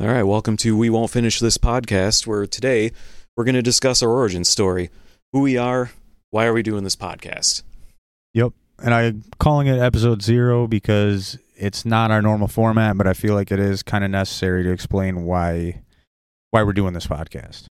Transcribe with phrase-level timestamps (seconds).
[0.00, 2.92] All right, welcome to We Won't Finish This podcast, where today
[3.36, 4.88] we're going to discuss our origin story
[5.34, 5.90] who we are,
[6.30, 7.62] why are we doing this podcast?
[8.32, 8.54] Yep.
[8.82, 13.34] And I'm calling it episode zero because it's not our normal format, but I feel
[13.34, 15.82] like it is kind of necessary to explain why
[16.50, 17.66] why we're doing this podcast.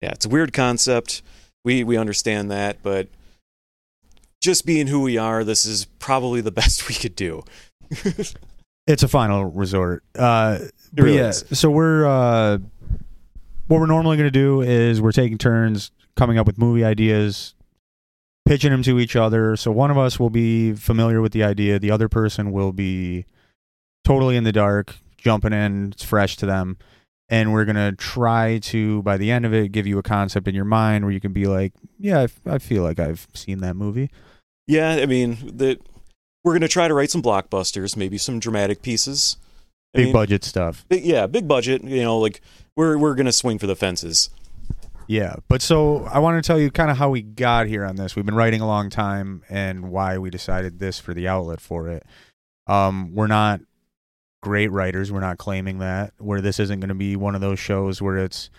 [0.00, 1.20] Yeah, it's a weird concept.
[1.62, 3.06] We we understand that, but
[4.40, 7.42] just being who we are, this is probably the best we could do.
[8.88, 10.02] It's a final resort.
[10.18, 10.58] Uh,
[10.92, 11.44] but really yeah, is.
[11.52, 12.58] so we're uh,
[13.66, 17.54] what we're normally going to do is we're taking turns coming up with movie ideas,
[18.46, 19.56] pitching them to each other.
[19.56, 23.26] So one of us will be familiar with the idea, the other person will be
[24.04, 25.92] totally in the dark, jumping in.
[25.92, 26.78] It's fresh to them,
[27.28, 30.54] and we're gonna try to by the end of it give you a concept in
[30.54, 33.58] your mind where you can be like, yeah, I, f- I feel like I've seen
[33.58, 34.10] that movie.
[34.66, 35.78] Yeah, I mean, the,
[36.48, 39.36] we're going to try to write some blockbusters, maybe some dramatic pieces.
[39.94, 40.86] I Big mean, budget stuff.
[40.88, 41.84] big- yeah, big budget.
[41.84, 42.40] You know, like
[42.74, 44.30] we're we're going to swing for the fences.
[45.06, 47.96] Yeah, but so I want to tell you kind of how we got here on
[47.96, 48.14] this.
[48.16, 51.88] We've been writing a long time and why we decided this for the outlet for
[51.88, 52.04] it.
[52.66, 53.60] Um, we're not
[54.42, 55.10] great writers.
[55.10, 56.12] We're not claiming that.
[56.18, 58.50] Where this isn't going to be one of those shows where it's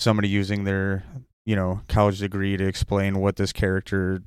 [0.00, 1.04] somebody using their,
[1.46, 4.20] you know, college degree to explain what this character,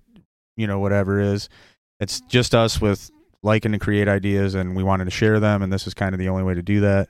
[0.55, 1.49] you know, whatever is.
[1.99, 3.09] It's just us with
[3.43, 6.19] liking to create ideas and we wanted to share them and this is kind of
[6.19, 7.09] the only way to do that.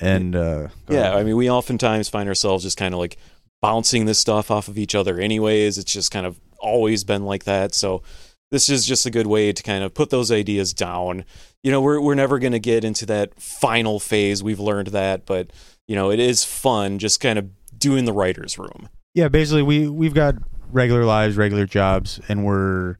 [0.00, 1.14] And uh Yeah, ahead.
[1.14, 3.18] I mean, we oftentimes find ourselves just kind of like
[3.60, 5.78] bouncing this stuff off of each other, anyways.
[5.78, 7.74] It's just kind of always been like that.
[7.74, 8.02] So
[8.50, 11.24] this is just a good way to kind of put those ideas down.
[11.62, 14.42] You know, we're we're never going to get into that final phase.
[14.42, 15.50] We've learned that, but
[15.86, 18.88] you know, it is fun just kind of doing the writers' room.
[19.14, 20.36] yeah basically we we've got
[20.70, 22.96] regular lives regular jobs and we're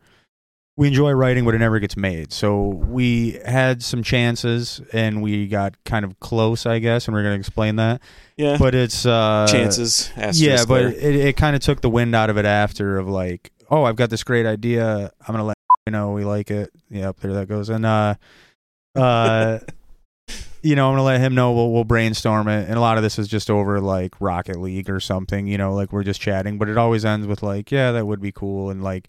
[0.76, 5.46] we enjoy writing but it never gets made so we had some chances and we
[5.46, 8.00] got kind of close i guess and we're going to explain that
[8.36, 10.10] Yeah, but it's uh chances.
[10.40, 10.88] yeah but there.
[10.92, 13.96] it, it kind of took the wind out of it after of like oh i've
[13.96, 15.56] got this great idea i'm going to let
[15.86, 18.14] you know we like it yep there that goes and uh
[18.96, 19.58] uh
[20.62, 21.50] you know, I'm gonna let him know.
[21.52, 24.88] We'll we'll brainstorm it, and a lot of this is just over like Rocket League
[24.88, 25.48] or something.
[25.48, 28.20] You know, like we're just chatting, but it always ends with like, yeah, that would
[28.20, 29.08] be cool, and like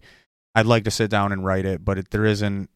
[0.54, 2.70] I'd like to sit down and write it, but it, there isn't.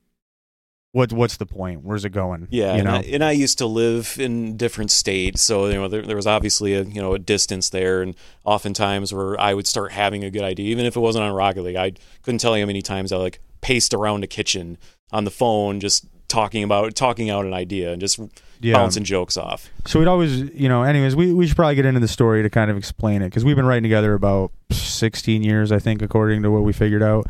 [0.92, 1.82] What what's the point?
[1.82, 2.48] Where's it going?
[2.50, 2.94] Yeah, you and, know.
[2.94, 6.26] I, and I used to live in different states, so you know there, there was
[6.26, 10.30] obviously a you know a distance there, and oftentimes where I would start having a
[10.30, 12.80] good idea, even if it wasn't on Rocket League, I couldn't tell you how many
[12.80, 14.78] times I like paced around a kitchen
[15.12, 18.18] on the phone, just talking about talking out an idea and just
[18.60, 18.74] yeah.
[18.74, 19.70] bouncing jokes off.
[19.86, 20.82] So we'd always, you know.
[20.82, 23.44] Anyways, we we should probably get into the story to kind of explain it because
[23.44, 27.26] we've been writing together about 16 years, I think, according to what we figured out.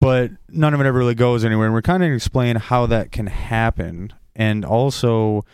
[0.00, 3.12] But none of it ever really goes anywhere, and we're kind of explain how that
[3.12, 5.44] can happen, and also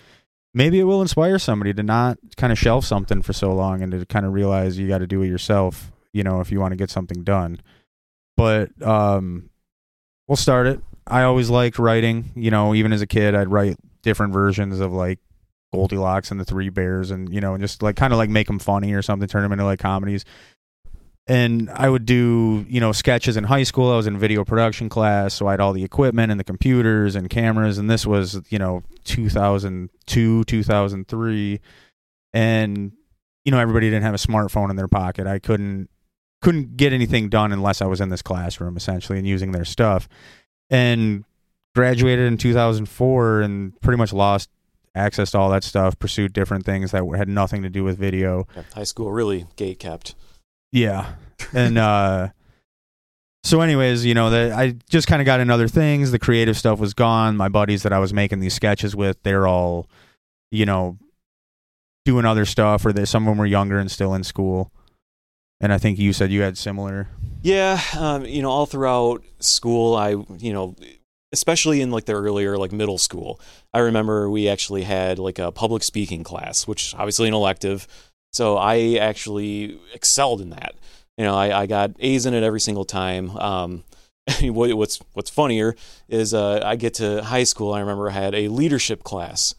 [0.54, 3.92] maybe it will inspire somebody to not kind of shelf something for so long and
[3.92, 6.72] to kind of realize you got to do it yourself, you know, if you want
[6.72, 7.60] to get something done.
[8.36, 9.50] But um,
[10.28, 10.80] we'll start it.
[11.06, 12.30] I always liked writing.
[12.34, 15.18] You know, even as a kid, I'd write different versions of like
[15.72, 18.46] Goldilocks and the Three Bears, and you know, and just like kind of like make
[18.46, 20.24] them funny or something, turn them into like comedies.
[21.28, 23.90] And I would do, you know, sketches in high school.
[23.90, 27.16] I was in video production class, so I had all the equipment and the computers
[27.16, 27.78] and cameras.
[27.78, 31.60] And this was, you know, 2002, 2003,
[32.32, 32.92] and
[33.44, 35.26] you know, everybody didn't have a smartphone in their pocket.
[35.26, 35.88] I couldn't
[36.42, 40.08] couldn't get anything done unless I was in this classroom essentially and using their stuff.
[40.68, 41.24] And
[41.74, 44.50] graduated in 2004 and pretty much lost
[44.94, 48.48] access to all that stuff, pursued different things that had nothing to do with video.
[48.74, 50.14] High school really gate kept.
[50.72, 51.14] Yeah.
[51.52, 52.28] And uh
[53.44, 56.10] so anyways, you know, that I just kind of got in other things.
[56.10, 57.36] The creative stuff was gone.
[57.36, 59.86] My buddies that I was making these sketches with, they're all,
[60.50, 60.98] you know,
[62.04, 64.72] doing other stuff or they, some of them were younger and still in school.
[65.60, 67.08] And I think you said you had similar
[67.42, 70.74] Yeah, um, you know, all throughout school, I, you know,
[71.32, 73.40] especially in like the earlier, like middle school,
[73.72, 77.86] I remember we actually had like a public speaking class, which obviously an elective.
[78.36, 80.74] So I actually excelled in that.
[81.16, 83.30] You know, I, I got A's in it every single time.
[83.30, 83.84] Um,
[84.42, 85.74] what's what's funnier
[86.10, 87.72] is uh, I get to high school.
[87.72, 89.54] I remember I had a leadership class,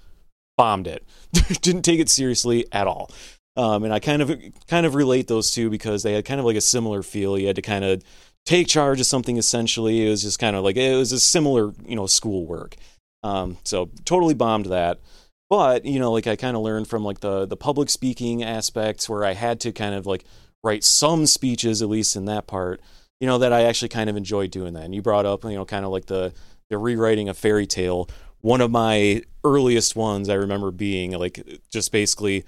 [0.58, 1.04] bombed it,
[1.62, 3.10] didn't take it seriously at all.
[3.56, 6.46] Um, and I kind of kind of relate those two because they had kind of
[6.46, 7.36] like a similar feel.
[7.36, 8.04] You had to kind of
[8.46, 10.06] take charge of something essentially.
[10.06, 12.76] It was just kind of like it was a similar, you know, school work.
[13.24, 15.00] Um, so totally bombed that.
[15.50, 19.08] But you know, like I kind of learned from like the the public speaking aspects
[19.08, 20.26] where I had to kind of like
[20.64, 22.82] write some speeches at least in that part.
[23.20, 24.84] You know that I actually kind of enjoyed doing that.
[24.84, 26.34] And you brought up you know kind of like the
[26.70, 28.10] the rewriting a fairy tale.
[28.42, 31.42] one of my earliest ones I remember being like
[31.72, 32.44] just basically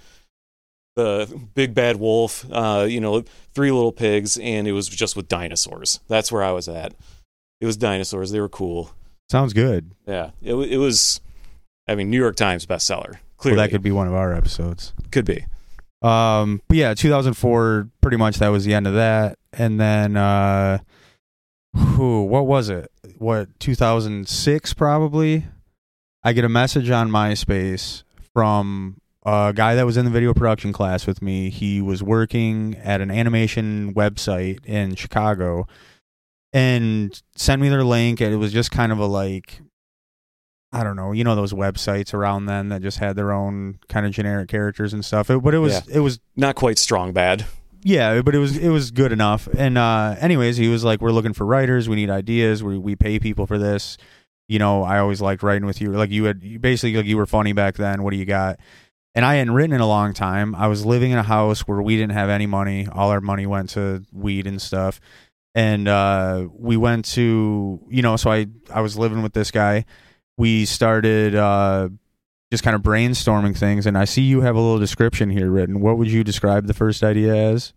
[0.95, 3.23] the big bad wolf, uh, you know,
[3.53, 6.01] three little pigs, and it was just with dinosaurs.
[6.09, 6.93] That's where I was at.
[7.61, 8.31] It was dinosaurs.
[8.31, 8.91] They were cool.
[9.31, 9.91] Sounds good.
[10.05, 11.21] Yeah, it, it was.
[11.89, 13.11] I mean, New York Times bestseller.
[13.11, 14.93] Well, Clearly, that could be one of our episodes.
[15.11, 15.45] could be.
[16.01, 19.37] Um, but yeah, 2004, pretty much that was the end of that.
[19.53, 20.79] And then, uh,
[21.75, 22.91] who, what was it?
[23.17, 25.45] What, 2006 probably?
[26.23, 28.03] I get a message on MySpace
[28.33, 31.49] from a guy that was in the video production class with me.
[31.49, 35.65] He was working at an animation website in Chicago
[36.53, 38.21] and sent me their link.
[38.21, 39.61] And it was just kind of a like,
[40.71, 44.05] I don't know, you know those websites around then that just had their own kind
[44.05, 45.29] of generic characters and stuff.
[45.29, 45.97] It, but it was Yeah.
[45.97, 47.45] it was Not quite strong bad.
[47.81, 49.47] yeah, but it was it was good enough.
[49.57, 52.95] And uh anyways, he was like, We're looking for writers, we need ideas, we we
[52.95, 53.97] pay people for this.
[54.47, 55.91] You know, I always liked writing with you.
[55.91, 58.03] Like you had you basically like you were funny back then.
[58.03, 58.59] What do you got?
[59.15, 60.53] And I hadn't written in a long time.
[60.55, 62.87] I was living in a house where we didn't have any money.
[62.91, 64.99] All our money went to weed and stuff.
[65.55, 69.85] And uh we went to you know, so I I was living with this guy.
[70.39, 71.89] We started uh
[72.51, 75.81] just kind of brainstorming things and I see you have a little description here written.
[75.81, 77.73] What would you describe the first idea as?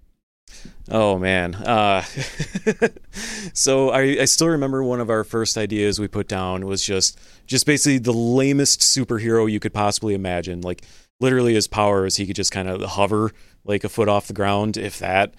[0.90, 1.54] Oh man.
[1.54, 2.02] Uh,
[3.52, 7.18] so I, I still remember one of our first ideas we put down was just
[7.46, 10.60] just basically the lamest superhero you could possibly imagine.
[10.60, 10.84] Like
[11.20, 13.32] literally his power is he could just kind of hover
[13.64, 15.34] like a foot off the ground, if that.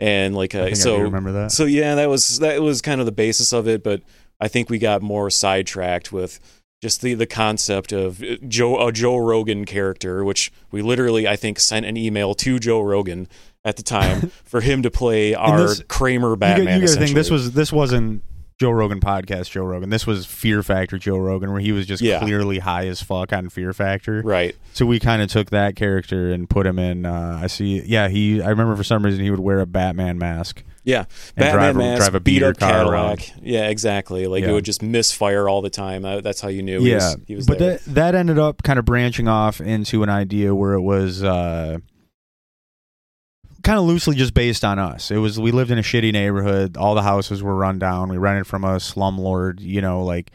[0.00, 1.52] And like uh, so remember that.
[1.52, 4.02] so yeah, that was that was kind of the basis of it, but
[4.40, 6.40] I think we got more sidetracked with
[6.84, 11.34] just the the concept of uh, Joe a Joe Rogan character, which we literally I
[11.36, 13.26] think sent an email to Joe Rogan
[13.64, 16.80] at the time for him to play our this- Kramer you, Batman.
[16.80, 18.22] you gotta think this was this wasn't
[18.60, 19.88] Joe Rogan podcast Joe Rogan.
[19.88, 22.20] This was Fear Factor Joe Rogan where he was just Yeah.
[22.20, 24.20] clearly high as fuck on Fear Factor.
[24.22, 24.54] right.
[24.74, 28.08] So we kind of took that character and put him in uh I see yeah,
[28.08, 30.62] he I remember for some reason he would wear a Batman mask.
[30.86, 31.04] Yeah,
[31.36, 33.30] And Batman drive a- mask, drive a beat beater up car Cadillac.
[33.42, 34.26] Yeah, exactly.
[34.26, 34.50] Like Yeah.
[34.50, 36.04] it would just misfire all the time.
[36.04, 36.80] Uh, That's how you knew.
[36.80, 36.96] He yeah.
[36.96, 37.78] was, he was but there.
[37.78, 41.78] that that ended up kind of branching off into an idea where it was uh
[43.62, 45.10] kind of loosely just based on us.
[45.10, 46.76] It was we lived in a shitty neighborhood.
[46.76, 48.10] All the houses were run down.
[48.10, 49.60] We rented from a slumlord.
[49.60, 50.30] You know, like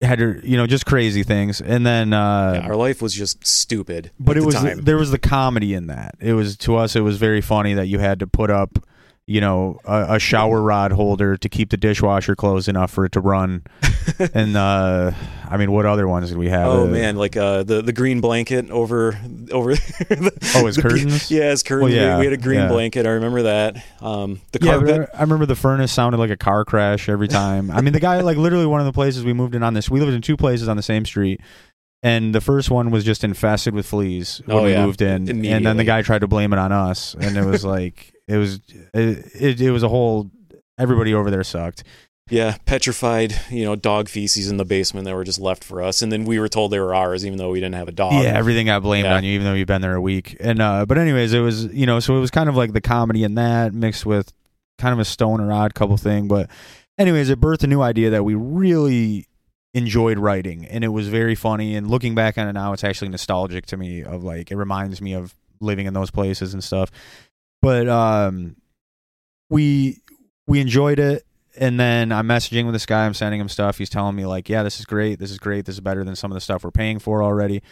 [0.00, 1.60] had to, you know just crazy things.
[1.60, 4.10] And then, uh, Yeah, our life was just stupid.
[4.18, 4.78] but it the was time.
[4.82, 6.14] there was the comedy in that.
[6.20, 6.96] It was to us.
[6.96, 8.78] It was very funny that you had to put up.
[9.26, 13.12] You know, a, a shower rod holder to keep the dishwasher closed enough for it
[13.12, 13.62] to run,
[14.34, 15.12] and uh,
[15.48, 16.66] I mean, what other ones did we have?
[16.66, 19.18] Oh Uh, man, like uh, the the green blanket over
[19.50, 19.76] over.
[19.76, 21.30] the, Oh, his the- curtains?
[21.30, 21.92] Yeah, his curtains.
[21.94, 22.68] Well, yeah, we, we had a green yeah.
[22.68, 23.06] blanket.
[23.06, 23.82] I remember that.
[24.02, 25.08] Um, the carpet.
[25.14, 27.70] I I remember the furnace sounded like a car crash every time.
[27.70, 29.88] I mean, the guy, like, literally one of the places we moved in on this,
[29.88, 31.40] we lived in two places on the same street.
[32.02, 34.84] And the first one was just infested with fleas when Oh, we yeah.
[34.84, 35.30] moved in.
[35.46, 37.14] And then the guy tried to blame it on us.
[37.18, 38.60] And it was like, it was,
[38.94, 40.30] it, it, was a whole,
[40.78, 41.84] everybody over there sucked.
[42.30, 43.34] Yeah, petrified.
[43.50, 46.24] You know, dog feces in the basement that were just left for us, and then
[46.24, 48.14] we were told they were ours, even though we didn't have a dog.
[48.14, 49.16] Yeah, everything got blamed Yeah.
[49.16, 50.36] on you, even though you've been there a week.
[50.40, 52.80] And uh, but anyways, it was you know, so it was kind of like the
[52.80, 54.32] comedy in that mixed with
[54.78, 56.26] kind of a stoner odd couple thing.
[56.26, 56.48] But
[56.98, 59.26] anyways, it birthed a new idea that we really
[59.74, 61.76] enjoyed writing, and it was very funny.
[61.76, 64.02] And looking back on it now, it's actually nostalgic to me.
[64.02, 66.90] Of like, it reminds me of living in those places and stuff.
[67.64, 68.56] But um,
[69.48, 70.02] we
[70.46, 71.24] we enjoyed it
[71.56, 73.06] and then I'm messaging with this guy.
[73.06, 73.78] I'm sending him stuff.
[73.78, 75.18] He's telling me like, "Yeah, this is great.
[75.18, 75.64] This is great.
[75.64, 77.62] This is better than some of the stuff we're paying for already."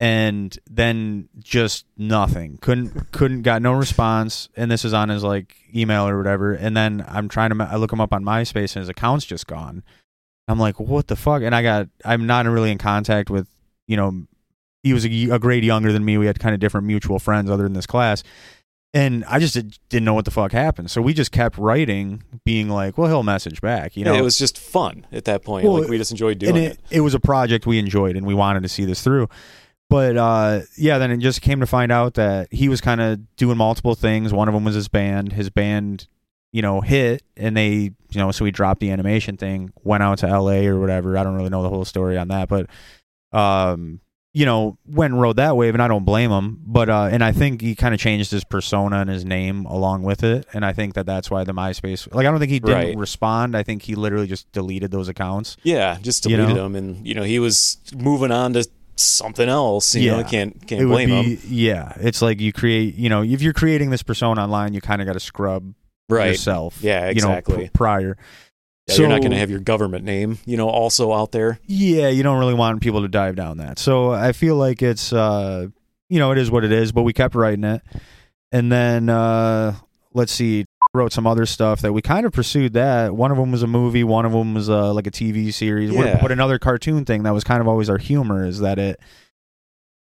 [0.00, 2.58] And then just nothing.
[2.60, 4.48] Couldn't couldn't got no response.
[4.56, 6.54] And this is on his like email or whatever.
[6.54, 9.46] And then I'm trying to I look him up on MySpace and his account's just
[9.46, 9.82] gone.
[10.46, 13.48] I'm like, "What the fuck?" And I got I'm not really in contact with
[13.86, 14.26] you know.
[14.84, 16.18] He was a, a grade younger than me.
[16.18, 18.22] We had kind of different mutual friends other than this class
[18.94, 20.90] and I just did, didn't know what the fuck happened.
[20.90, 24.14] So we just kept writing, being like, "Well, he'll message back," you know.
[24.14, 25.66] it was just fun at that point.
[25.66, 26.72] Well, like we just enjoyed doing it.
[26.72, 29.28] it, it was a project we enjoyed, and we wanted to see this through.
[29.90, 33.36] But uh, yeah, then it just came to find out that he was kind of
[33.36, 34.32] doing multiple things.
[34.32, 35.32] One of them was his band.
[35.32, 36.08] His band,
[36.52, 40.18] you know, hit, and they, you know, so he dropped the animation thing, went out
[40.18, 40.66] to L.A.
[40.66, 41.16] or whatever.
[41.16, 42.68] I don't really know the whole story on that, but
[43.32, 44.00] um,
[44.34, 46.60] you know, went and rode that wave, and I don't blame him.
[46.66, 50.02] But uh, and I think he kind of changed his persona and his name along
[50.02, 52.12] with it, and I think that that's why the MySpace.
[52.14, 52.96] Like, I don't think he didn't Right.
[52.96, 53.56] respond.
[53.56, 55.56] I think he literally just deleted those accounts.
[55.62, 56.66] Yeah, just You deleted know?
[56.66, 59.94] him, and you know he was moving on to something else.
[59.94, 60.22] You know, Yeah.
[60.24, 61.38] can't can't it blame be, him.
[61.48, 62.96] Yeah, it's like you create.
[62.96, 65.72] You know, if you're creating this persona online, you kind of got to scrub
[66.10, 66.28] Right.
[66.28, 66.78] yourself.
[66.82, 67.66] Yeah, You know, exactly.
[67.68, 68.16] pr- prior.
[68.88, 71.58] Yeah, you're not going to have your government name, you know, also out there.
[71.66, 73.78] Yeah, you don't really want people to dive down that.
[73.78, 75.66] So I feel like it's uh
[76.10, 77.82] you know, it is what it is, but we kept writing it.
[78.50, 79.74] And then uh
[80.14, 80.64] let's see,
[80.94, 83.14] wrote some other stuff that we kind of pursued that.
[83.14, 85.90] One of them was a movie, one of them was uh like a TV series.
[85.92, 86.18] Yeah.
[86.20, 88.98] But another cartoon thing that was kind of always our humor is that it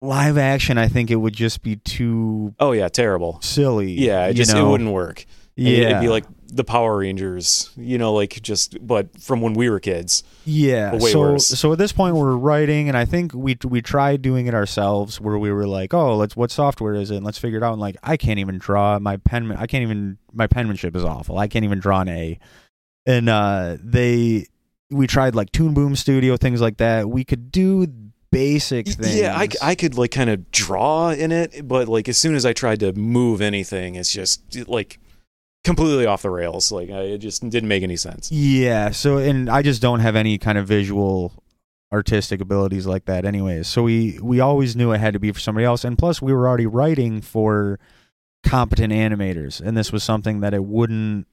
[0.00, 3.38] live action I think it would just be too Oh yeah, terrible.
[3.42, 3.92] silly.
[3.92, 4.66] Yeah, it just know?
[4.66, 5.24] it wouldn't work.
[5.56, 5.90] Yeah.
[5.90, 9.80] it'd be like the Power Rangers, you know, like just but from when we were
[9.80, 10.22] kids.
[10.44, 10.98] Yeah.
[10.98, 11.46] So worse.
[11.46, 15.20] so at this point we're writing and I think we we tried doing it ourselves
[15.20, 17.16] where we were like, "Oh, let's what software is it?
[17.16, 19.82] And let's figure it out." And like, I can't even draw my pen I can't
[19.82, 21.38] even my penmanship is awful.
[21.38, 22.38] I can't even draw an A.
[23.06, 24.46] And uh they
[24.90, 27.08] we tried like Toon Boom Studio things like that.
[27.08, 27.86] We could do
[28.30, 29.16] basic things.
[29.16, 32.44] Yeah, I, I could like kind of draw in it, but like as soon as
[32.44, 34.98] I tried to move anything, it's just like
[35.64, 36.72] completely off the rails.
[36.72, 38.30] Like it just didn't make any sense.
[38.30, 41.32] Yeah, so and I just don't have any kind of visual
[41.92, 43.68] artistic abilities like that anyways.
[43.68, 46.32] So we we always knew it had to be for somebody else and plus we
[46.32, 47.78] were already writing for
[48.42, 51.26] competent animators and this was something that it wouldn't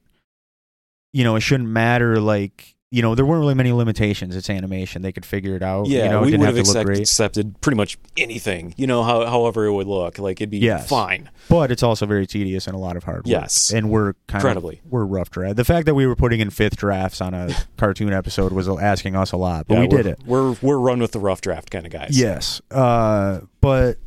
[1.12, 4.34] you know, it shouldn't matter like you know, there weren't really many limitations.
[4.34, 5.86] It's animation; they could figure it out.
[5.86, 6.98] Yeah, you know, we didn't would have have to look accept, great.
[7.00, 10.18] accepted pretty much anything, you know, how, however it would look.
[10.18, 10.88] Like it'd be Yes.
[10.88, 11.30] fine.
[11.48, 13.26] But it's also very tedious and a lot of hard work.
[13.26, 13.72] Yes.
[13.72, 14.80] and we're kind Incredibly.
[14.84, 15.56] of we're rough draft.
[15.56, 19.14] The fact that we were putting in fifth drafts on a cartoon episode was asking
[19.14, 20.18] us a lot, but Yeah, we did it.
[20.26, 22.18] We're we're run with the rough draft kind of guys.
[22.18, 22.60] Yes.
[22.72, 23.98] Uh, but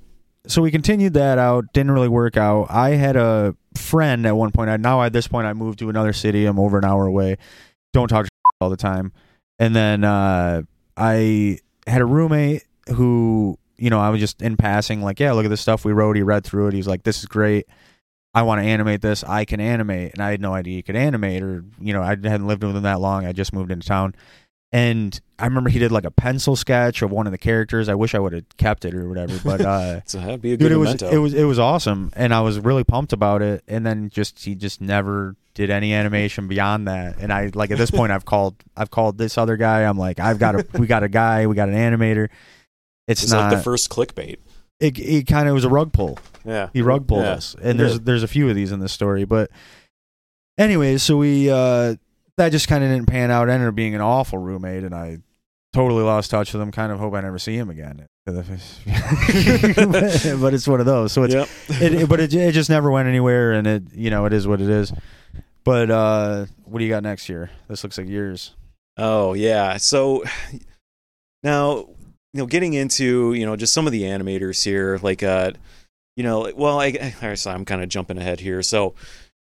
[0.45, 1.71] so we continued that out.
[1.71, 2.67] Didn't really work out.
[2.69, 4.69] I had a friend at one point.
[4.69, 6.45] I now at this point I moved to another city.
[6.45, 7.37] I'm over an hour away.
[7.93, 8.27] Don't talk
[8.63, 9.11] all the time.
[9.59, 10.63] And then uh,
[10.97, 15.45] I had a roommate who you know I was just in passing like, yeah, look
[15.45, 16.15] at this stuff we wrote.
[16.15, 16.73] He read through it.
[16.73, 17.67] He's like, this is great.
[18.35, 19.23] I want to animate this.
[19.23, 22.09] I can animate, and I had no idea he could animate, or you know, I
[22.09, 23.27] hadn't lived with him that long.
[23.27, 24.15] I just moved into town,
[24.71, 27.89] and I remember he did like a pencil sketch of one of the characters.
[27.89, 30.57] I wish I would have kept it or whatever, but uh, So that'd be a
[30.57, 33.43] good dude, it was it was it was awesome, and I was really pumped about
[33.43, 33.63] it.
[33.67, 37.17] And then just he just never did any animation beyond that.
[37.19, 39.81] And I like at this point I've called I've called this other guy.
[39.81, 42.29] I'm like I've got a we got a guy we got an animator.
[43.07, 44.37] It's, it's not like the first clickbait.
[44.79, 44.97] it.
[44.97, 46.17] It kind of was a rug pull.
[46.45, 46.69] Yeah.
[46.73, 47.31] He rug pulled Yeah.
[47.33, 49.25] us, and there's there's a few of these in this story.
[49.25, 49.51] But
[50.57, 51.95] anyways, so we uh
[52.37, 53.49] that just kind of didn't pan out.
[53.49, 55.19] Ended up being an awful roommate, and I
[55.73, 56.71] totally lost touch with him.
[56.71, 58.07] Kind of hope I never see him again.
[58.25, 58.43] but
[60.53, 61.11] it's one of those.
[61.11, 61.47] So it's Yep.
[61.81, 64.47] it, it- but it, it just never went anywhere, and it you know it is
[64.47, 64.93] what it is.
[65.63, 67.49] But uh what do you got next year?
[67.67, 68.55] This looks like yours.
[68.97, 69.77] Oh yeah.
[69.77, 70.23] So
[71.43, 71.75] now,
[72.33, 75.51] you know, getting into you know just some of the animators here, like uh,
[76.15, 78.61] you know, well, I, I so I'm kind of jumping ahead here.
[78.61, 78.95] So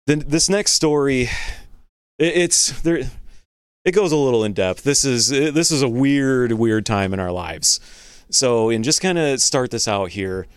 [0.07, 3.09] then this next story, it, it's there.
[3.85, 4.83] It goes a little in depth.
[4.83, 7.79] This is this is a weird, weird time in our lives.
[8.29, 10.47] So, and just kind of start this out here.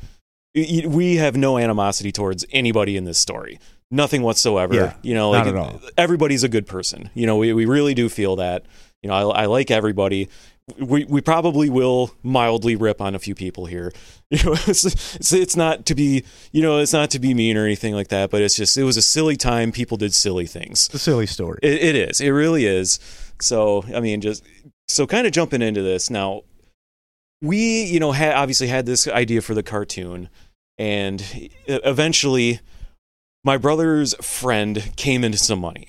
[0.54, 3.60] We have no animosity towards anybody in this story.
[3.90, 4.74] Nothing whatsoever.
[4.74, 5.80] Yeah, you know, not at all.
[5.96, 7.10] everybody's a good person.
[7.14, 8.66] You know, we, we really do feel that.
[9.02, 10.28] You know, I, I like everybody.
[10.78, 13.92] We we probably will mildly rip on a few people here.
[14.30, 17.56] You know, it's, it's it's not to be you know it's not to be mean
[17.56, 18.28] or anything like that.
[18.28, 19.72] But it's just it was a silly time.
[19.72, 20.84] People did silly things.
[20.84, 21.60] It's a silly story.
[21.62, 22.20] It, it is.
[22.20, 22.98] It really is.
[23.40, 24.44] So I mean, just
[24.86, 26.42] so kind of jumping into this now.
[27.40, 30.28] We you know had obviously had this idea for the cartoon,
[30.76, 31.24] and
[31.66, 32.60] eventually,
[33.44, 35.88] my brother's friend came into some money.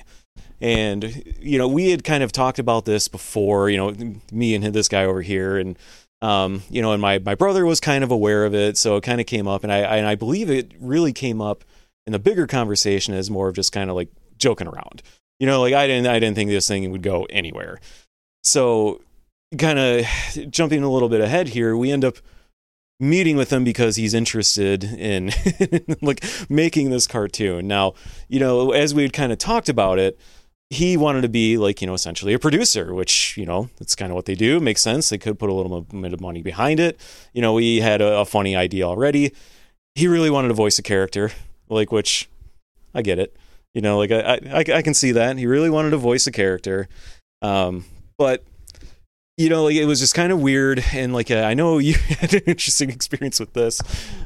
[0.62, 3.70] And you know, we had kind of talked about this before.
[3.70, 5.78] You know, me and this guy over here, and
[6.22, 9.04] um, you know, and my my brother was kind of aware of it, so it
[9.04, 11.64] kind of came up, and I and I believe it really came up
[12.06, 15.02] in the bigger conversation as more of just kind of like joking around.
[15.40, 17.80] You know, like I didn't I didn't think this thing would go anywhere.
[18.44, 19.02] So,
[19.58, 20.06] kind of
[20.50, 22.18] jumping a little bit ahead here, we end up
[23.00, 25.32] meeting with him because he's interested in
[26.02, 27.68] like making this cartoon.
[27.68, 27.94] Now,
[28.28, 30.20] you know, as we had kind of talked about it,
[30.70, 34.12] he wanted to be like, you know, essentially a producer, which, you know, that's kind
[34.12, 34.60] of what they do.
[34.60, 35.10] Makes sense.
[35.10, 37.00] They could put a little bit of money behind it.
[37.34, 39.32] You know, we had a, a funny idea already.
[39.96, 41.32] He really wanted to voice a character,
[41.70, 42.30] like, which
[42.94, 43.36] I get it.
[43.74, 45.38] You know, like I, I, I can see that.
[45.38, 46.88] He really wanted to voice a character.
[47.42, 47.86] Um,
[48.18, 48.44] but
[49.40, 51.94] you know, like it was just kind of weird, and like uh, I know you
[52.20, 53.82] had an interesting experience with this.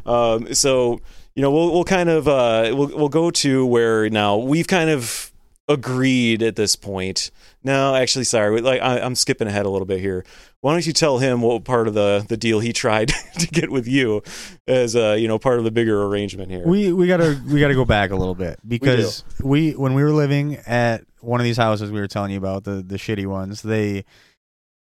[0.07, 0.99] Um, so
[1.35, 4.89] you know, we'll we'll kind of uh, we'll we'll go to where now we've kind
[4.89, 5.31] of
[5.69, 7.29] agreed at this point.
[7.63, 8.59] No, actually, sorry.
[8.59, 10.25] Like I, I'm skipping ahead a little bit here.
[10.61, 13.69] Why don't you tell him what part of the the deal he tried to get
[13.71, 14.23] with you
[14.67, 16.63] as uh, you know part of the bigger arrangement here?
[16.65, 20.11] We we gotta we gotta go back a little bit because we, when we were
[20.11, 23.61] living at one of these houses we were telling you about the the shitty ones
[23.61, 24.05] they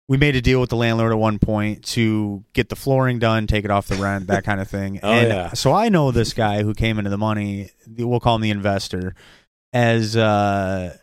[0.08, 3.46] we made a deal with the landlord at one point to get the flooring done,
[3.46, 5.00] take it off the rent, that kind of thing.
[5.04, 5.54] Oh, and yeah.
[5.54, 9.16] so I know this guy who came into the money, we'll call him the investor,
[9.74, 10.98] as uh,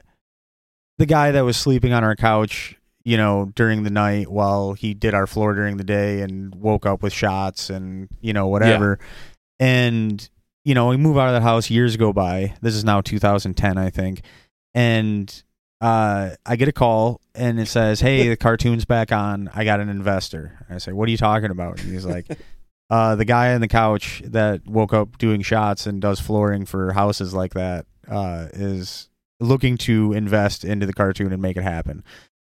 [0.98, 4.94] the guy that was sleeping on our couch, you know, during the night while he
[4.94, 8.98] did our floor during the day and woke up with shots and, you know, whatever.
[9.60, 10.28] And,
[10.64, 12.54] you know, we move out of that house years go by.
[12.62, 14.22] This is now 2010, I think.
[14.74, 15.42] And
[15.84, 19.50] uh, I get a call and it says, "Hey, the cartoon's back on.
[19.54, 22.26] I got an investor." I say, "What are you talking about?" And he's like,
[22.90, 26.92] uh, "The guy on the couch that woke up doing shots and does flooring for
[26.92, 29.10] houses like that uh, is
[29.40, 32.02] looking to invest into the cartoon and make it happen."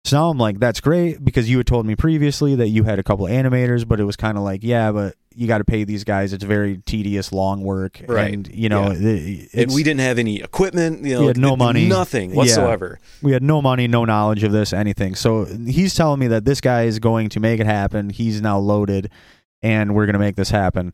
[0.05, 2.99] So now I'm like, "That's great," because you had told me previously that you had
[2.99, 5.65] a couple of animators, but it was kind of like, "Yeah, but you got to
[5.65, 6.33] pay these guys.
[6.33, 8.35] It's very tedious, long work, Right.
[8.35, 9.47] And you know, Yeah.
[9.55, 11.05] and we didn't have any equipment.
[11.05, 11.87] You know, We had no money.
[11.89, 12.37] nothing Yeah.
[12.37, 12.99] whatsoever.
[13.23, 15.15] we had no money, no knowledge of this, anything.
[15.15, 18.11] So he's telling me that this guy is going to make it happen.
[18.11, 19.09] He's now loaded,
[19.63, 20.93] and we're going to make this happen.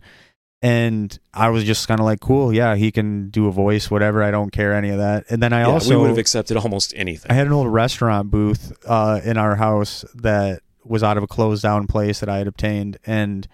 [0.61, 4.23] And I was just kind of like, cool, yeah, he can do a voice, whatever.
[4.25, 5.25] I don't care any of that.
[5.31, 7.31] And then I Yeah, also we would have accepted almost anything.
[7.31, 11.29] I had an old restaurant booth uh, in our house that was out of a
[11.29, 13.47] closed down place that I had obtained, and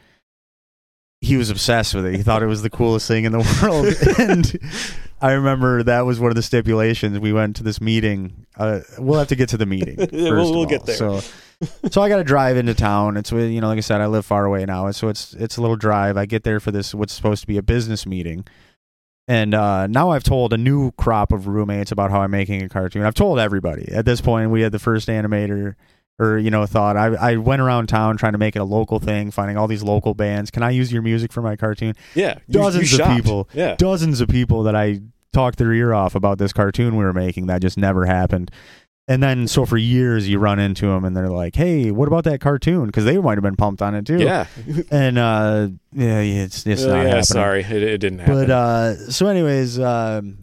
[1.21, 2.15] he was obsessed with it.
[2.15, 4.19] He thought it was the coolest thing in the world.
[4.19, 4.59] and
[5.21, 7.19] I remember that was one of the stipulations.
[7.19, 8.47] We went to this meeting.
[8.57, 9.97] Uh, we'll have to get to the meeting.
[9.99, 10.97] First We'll- we'll get there.
[10.97, 11.21] So,
[11.91, 13.17] so I got to drive into town.
[13.17, 15.57] It's with- you know, like I said, I live far away now, so it's it's
[15.57, 16.17] a little drive.
[16.17, 18.45] I get there for this what's supposed to be a business meeting.
[19.27, 22.69] And uh, now I've told a new crop of roommates about how I'm making a
[22.69, 23.03] cartoon.
[23.05, 23.91] I've told everybody.
[23.91, 25.77] At this point, we had the first animator,
[26.19, 28.99] or you know, thought I I went around town trying to make it a local
[28.99, 30.51] thing, finding all these local bands.
[30.51, 31.95] Can I use your music for my cartoon?
[32.15, 33.17] yeah, you- you Dozens of shopped.
[33.23, 33.49] people.
[33.55, 35.01] Yeah, Dozens of people that I
[35.33, 38.51] talked their ear off about this cartoon we were making that just never happened.
[39.07, 42.25] And then, so for years, you run into them and they're like, "Hey, what about
[42.25, 44.19] that cartoon?" Because they might have been pumped on it too.
[44.19, 44.47] yeah.
[44.91, 47.23] And uh, yeah, it's it's Oh, not yeah, happening.
[47.25, 48.35] sorry, it, it didn't happen.
[48.35, 50.39] But uh, so, anyways, um,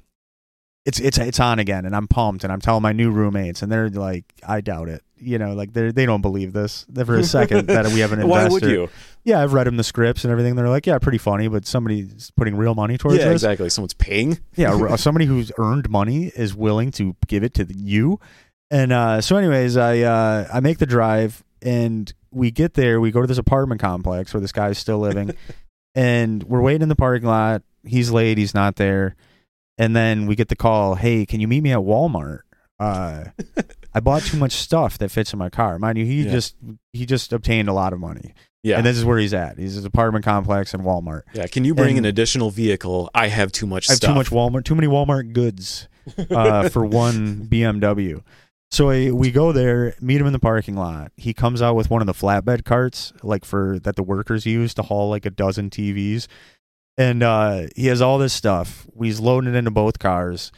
[0.86, 3.72] it's it's it's on again, and I'm pumped, and I'm telling my new roommates, and
[3.72, 7.24] they're like, "I doubt it." You know, like they they don't believe this for a
[7.24, 8.50] second that we have an investor.
[8.50, 8.90] Why would you?
[9.24, 10.56] Yeah, I've read them the scripts and everything.
[10.56, 13.34] They're like, "Yeah, pretty funny," but somebody's putting real money towards Yeah, this.
[13.44, 13.70] exactly.
[13.70, 14.40] Someone's paying.
[14.56, 18.20] Yeah, somebody who's earned money is willing to give it to you.
[18.72, 23.00] And uh, so, anyways, I uh, I make the drive, and we get there.
[23.02, 25.36] We go to this apartment complex where this guy's still living,
[25.96, 27.64] and we're waiting in the parking lot.
[27.84, 28.38] He's late.
[28.38, 29.16] He's not there.
[29.78, 30.96] And then we get the call.
[30.96, 32.42] Hey, can you meet me at Walmart?
[32.80, 33.26] Uh,
[33.94, 35.78] I bought too much stuff that fits in my car.
[35.80, 36.32] Mind you, he Yeah.
[36.32, 36.56] just
[36.94, 39.58] he just obtained a lot of money, Yeah, and this is where he's at.
[39.58, 41.24] He's his apartment complex in Walmart.
[41.34, 41.48] yeah.
[41.48, 43.10] Can you bring and- an additional vehicle?
[43.14, 44.12] I have too much I have stuff.
[44.12, 45.90] too much Walmart, too many Walmart goods
[46.30, 48.22] uh, for one BMW.
[48.72, 51.12] So I, we go there, meet him in the parking lot.
[51.18, 54.74] He comes out with one of the flatbed carts, like for that the workers use
[54.76, 56.28] to haul like a dozen TVs,
[56.98, 58.88] and uh, he has all this stuff.
[58.98, 60.54] He's loading it into both cars,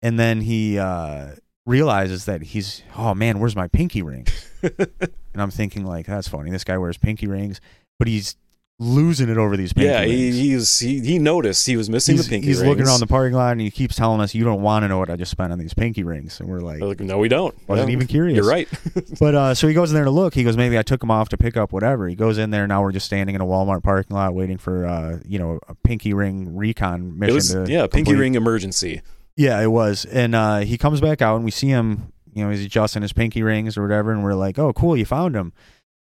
[0.00, 1.32] and then he uh,
[1.66, 4.26] realizes that he's, oh man, where's my pinky ring?
[4.62, 6.50] and I'm thinking like, that's funny.
[6.50, 7.60] This guy wears pinky rings,
[7.98, 8.36] but he's
[8.80, 12.14] losing it over these pinky yeah, rings he, he he, he noticed he was missing
[12.16, 12.58] he's, the pinky rings.
[12.58, 12.68] he's rings.
[12.68, 14.98] looking around the parking lot and he keeps telling us you don't want to know
[14.98, 17.52] what I just spent on these pinky rings and we're like like, no, we don't.
[17.68, 18.36] wasn't No, even curious.
[18.36, 18.68] You're right.
[19.18, 20.32] But uh, so he goes in there to look.
[20.34, 22.06] He goes maybe I took him off to pick up whatever.
[22.08, 24.86] He goes in there now we're just standing in a Walmart parking lot waiting for
[24.86, 27.34] uh, you know a pinky ring recon mission.
[27.34, 28.16] was to yeah, pinky complete.
[28.20, 29.02] ring emergency.
[29.36, 30.04] Yeah, it was.
[30.04, 32.12] And uh, he comes back out and we see him.
[32.32, 35.04] You know he's adjusting his pinky rings or whatever, and we're like, oh cool, you
[35.04, 35.52] found him.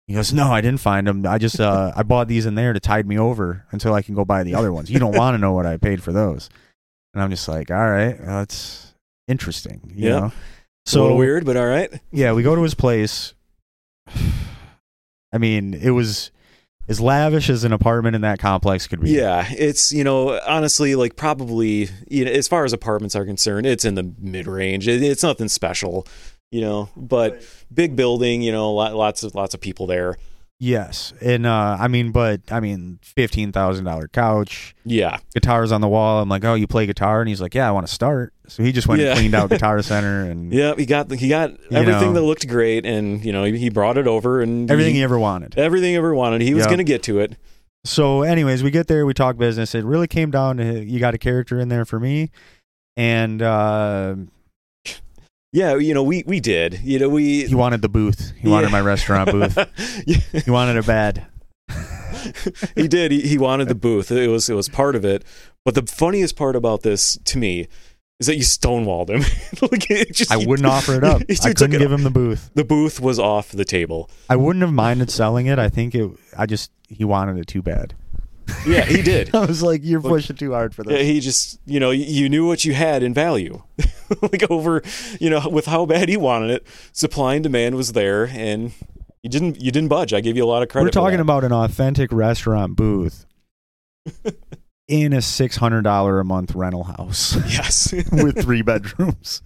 [0.07, 1.27] He goes, no, I didn't find them.
[1.27, 4.15] I just uh, I bought these in there to tide me over until I can
[4.15, 4.91] go buy the other ones.
[4.91, 6.49] You don't want to know what I paid for those.
[7.13, 8.93] And I'm just like, all right, that's
[9.27, 9.93] interesting.
[9.95, 10.19] You Yeah.
[10.21, 10.33] know?
[10.87, 11.91] So, weird, but all right.
[12.13, 13.35] Yeah, we go to his place.
[15.33, 16.31] I mean, it was
[16.89, 19.11] as lavish as an apartment in that complex could be.
[19.11, 23.67] Yeah, it's you know honestly like probably you know as far as apartments are concerned,
[23.67, 24.87] it's in the mid range.
[24.87, 26.07] It, it's nothing special,
[26.51, 26.89] you know.
[26.97, 30.17] But big building, you know, lots of lots of people there.
[30.59, 35.83] Yes, and uh, I mean, but I mean, fifteen thousand dollar couch, Yeah, guitars on
[35.83, 36.23] the wall.
[36.23, 38.33] I'm like, oh, you play guitar, and he's like, yeah, I want to start.
[38.49, 39.09] So he just went Yeah.
[39.11, 40.75] and cleaned out Guitar Center and yeah.
[40.75, 42.13] He got he got everything know.
[42.15, 45.05] that looked great, and you know he, he brought it over and everything he, he
[45.05, 45.59] ever wanted.
[45.59, 46.41] everything he ever wanted.
[46.41, 46.69] He was Yeah.
[46.69, 47.37] going to get to it.
[47.85, 49.75] So, anyways, we get there, we talk business.
[49.75, 52.31] It really came down to you got a character in there for me,
[52.97, 54.15] and uh,
[55.57, 56.81] yeah, you know, we we did.
[56.83, 58.33] You know, we He wanted the booth.
[58.39, 58.73] He wanted Yeah.
[58.73, 59.57] my restaurant booth.
[60.07, 61.27] Yeah, He wanted it bad.
[62.75, 63.11] he did.
[63.13, 64.11] He, he wanted the booth.
[64.11, 65.25] It was it was part of it.
[65.65, 67.67] But the funniest part about this to me
[68.21, 69.21] is that you stonewalled him.
[69.71, 71.21] like, it just, I wouldn't offer it up.
[71.29, 72.51] You I took couldn't it give him the booth.
[72.55, 74.11] The booth was off the table.
[74.31, 75.59] I wouldn't have minded selling it.
[75.59, 76.11] I think it.
[76.37, 77.95] I just he wanted it too bad.
[78.67, 79.35] Yeah, he did.
[79.35, 81.07] I was like, you're pushing too hard for Yeah, this.
[81.07, 83.61] he just, you know, you knew what you had in value.
[84.23, 84.83] like over,
[85.21, 88.73] you know, with how bad he wanted it, supply and demand was there, and
[89.23, 90.13] you didn't, you didn't budge.
[90.13, 90.87] I give you a lot of credit.
[90.87, 93.27] We're talking about an authentic restaurant booth
[94.89, 99.43] in a six hundred dollar a month rental house yes, with three bedrooms.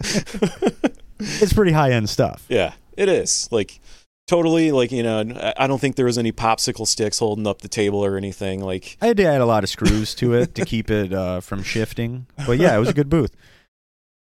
[1.18, 2.44] It's pretty high end stuff.
[2.48, 3.80] yeah, it is like
[4.26, 5.20] totally like you know.
[5.20, 8.60] I- I don't think there was any popsicle sticks holding up the table or anything.
[8.60, 11.40] Like I had to add a lot of screws to it to keep it uh,
[11.40, 12.26] from shifting.
[12.46, 13.34] But yeah, it was a good booth.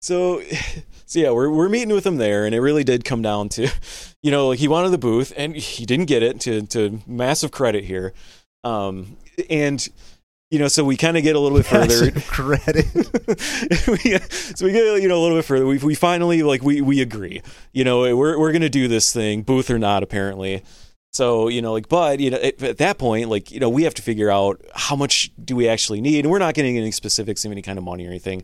[0.02, 0.42] So,
[1.06, 3.68] so yeah, we're we're meeting with him there, and it really did come down to,
[4.22, 6.40] you know, like he wanted the booth, and he didn't get it.
[6.40, 8.12] To to massive credit here,
[8.64, 9.16] um,
[9.48, 9.88] and
[10.50, 12.12] you know, so we kind of get a little bit further.
[12.12, 12.86] Massive credit.
[13.88, 14.18] we,
[14.54, 15.66] so we get you know a little bit further.
[15.66, 17.40] We we finally like we we agree.
[17.72, 20.62] You know, we're we're gonna do this thing, booth or not, apparently.
[21.12, 23.82] So you know, like, but you know, at, at that point, like, you know, we
[23.82, 26.90] have to figure out how much do we actually need, and we're not getting any
[26.90, 28.42] specifics of any kind of money or anything.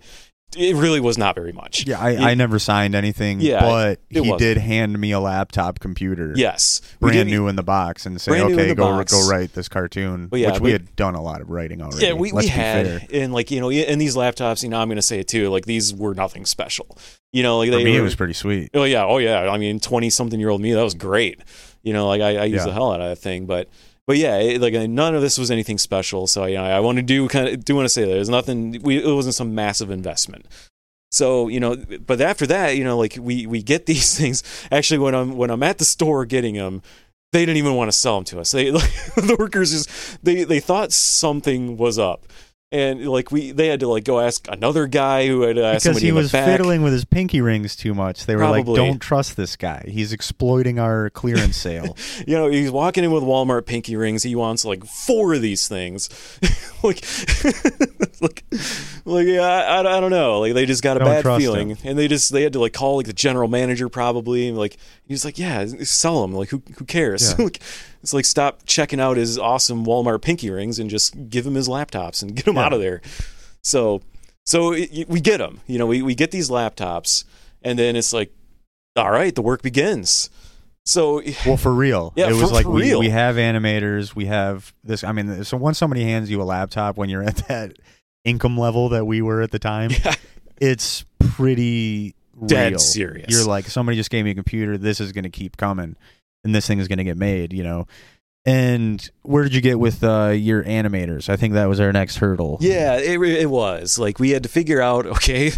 [0.56, 1.86] It really was not very much.
[1.86, 3.40] Yeah, I, I never signed anything.
[3.42, 4.38] Yeah, but he wasn't.
[4.38, 6.32] did hand me a laptop computer.
[6.34, 9.12] Yes, brand new in the box and say, in okay, go box.
[9.12, 11.82] go write this cartoon, But yeah, which we- we had done a lot of writing
[11.82, 12.06] already.
[12.06, 13.22] Yeah, we, we had, fair.
[13.22, 15.50] and like you know, and these laptops, you know, I'm gonna say it too.
[15.50, 16.96] Like these were nothing special.
[17.30, 18.70] You know, like For they me, were, it was pretty sweet.
[18.72, 19.50] Oh yeah, oh yeah.
[19.50, 21.42] I mean, twenty something year old me, that was great.
[21.82, 22.66] You know, like I, I used Yeah.
[22.68, 23.68] the hell out of that thing, but
[24.08, 26.26] but yeah, it, like uh, none of this was anything special.
[26.26, 28.30] So you know, I want to do kind of do want to say that there's
[28.30, 28.80] nothing.
[28.82, 30.46] We it wasn't some massive investment.
[31.10, 34.42] So you know, but after that, you know, like we we get these things.
[34.72, 36.82] Actually, when I'm when I'm at the store getting them.
[37.30, 38.52] They didn't even want to sell them to us.
[38.52, 42.24] They like, the workers just they they thought something was up,
[42.70, 46.02] and like we they had to like go ask another guy who had asked Because
[46.02, 48.26] he was fiddling with his pinky rings too much.
[48.26, 48.62] They were Probably.
[48.62, 49.84] like, "Don't trust this guy.
[49.88, 54.22] He's exploiting our clearance sale." you know, he's walking in with Walmart pinky rings.
[54.22, 56.10] He wants like four of these things.
[56.82, 57.02] like,
[58.20, 58.44] like,
[59.06, 60.40] like, yeah, I, I don't know.
[60.40, 61.78] Like, they just got a Don't bad feeling, him.
[61.84, 64.46] and they just they had to like call like the general manager probably.
[64.46, 64.76] And, like,
[65.06, 66.34] he's like, yeah, sell them.
[66.34, 67.34] Like, who who cares?
[67.38, 67.44] Yeah.
[67.46, 67.60] like,
[68.02, 71.68] it's like stop checking out his awesome Walmart pinky rings and just give him his
[71.68, 72.64] laptops and get him Yeah.
[72.64, 73.00] out of there.
[73.62, 74.02] So,
[74.46, 75.60] so it, we get them.
[75.66, 77.24] You know, we we get these laptops,
[77.62, 78.32] and then it's like,
[78.96, 80.30] all right, the work begins.
[80.86, 84.14] So well, for real, Yeah, it was for- like for we, we have animators.
[84.14, 85.04] We have this.
[85.04, 87.78] I mean, so once somebody hands you a laptop when you're at that
[88.24, 90.14] income level that we were at the time, Yeah.
[90.58, 92.14] it's pretty
[92.46, 92.78] Dead real.
[92.78, 93.26] serious.
[93.28, 94.78] You're like, somebody just gave me a computer.
[94.78, 95.96] This is going to keep coming,
[96.44, 97.52] and this thing is going to get made.
[97.52, 97.86] You know.
[98.46, 101.28] And where did you get with uh, your animators?
[101.28, 102.56] I think that was our next hurdle.
[102.62, 103.98] Yeah, it, it was.
[103.98, 105.52] Like we had to figure out, okay,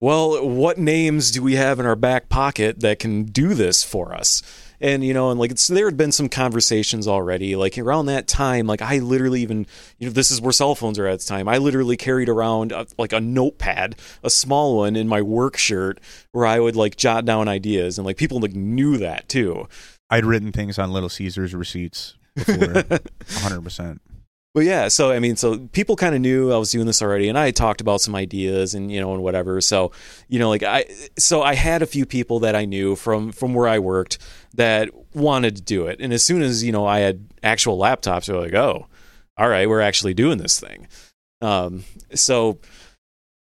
[0.00, 4.14] well, what names do we have in our back pocket that can do this for
[4.14, 4.42] us?
[4.78, 7.56] And you know, and like it's there had been some conversations already.
[7.56, 9.66] Like around that time, like I literally even,
[9.98, 11.48] you know, this is where cell phones are at the time.
[11.48, 15.98] I literally carried around a, like a notepad, a small one in my work shirt,
[16.32, 19.66] where I would like jot down ideas, and like people like knew that too.
[20.10, 22.84] I'd written things on Little Caesars receipts before,
[23.28, 24.00] hundred percent.
[24.56, 27.28] But yeah, so I mean, so people kind of knew I was doing this already,
[27.28, 29.60] and I talked about some ideas and you know and whatever.
[29.60, 29.92] So
[30.28, 30.86] you know, like I,
[31.18, 34.16] so I had a few people that I knew from from where I worked
[34.54, 38.28] that wanted to do it, and as soon as you know I had actual laptops,
[38.28, 38.86] they're like, oh,
[39.36, 40.88] all right, we're actually doing this thing.
[41.42, 42.58] Um, so.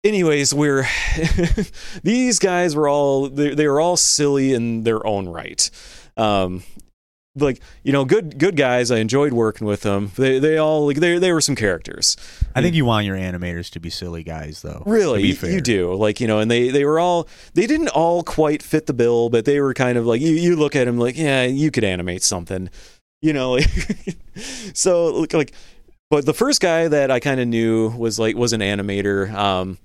[0.04, 0.88] Anyways, we're
[2.04, 5.70] these guys were all they, they were all silly in their own right.
[6.18, 6.64] Um,
[7.36, 8.90] like you know, good good guys.
[8.90, 10.12] I enjoyed working with them.
[10.18, 12.18] They they all like they they were some characters.
[12.56, 14.82] I think you want your animators to be silly guys, though.
[14.88, 15.94] Really, you- do.
[15.94, 19.30] Like you know, and they they were all they didn't all quite fit the bill,
[19.30, 20.32] but they were kind of like you.
[20.32, 22.70] You look at them like, yeah, you could animate something.
[23.22, 23.70] You know, like
[24.74, 25.54] so like like.
[26.10, 29.30] But the first guy that I kind of knew was like was an animator.
[29.34, 29.78] Um,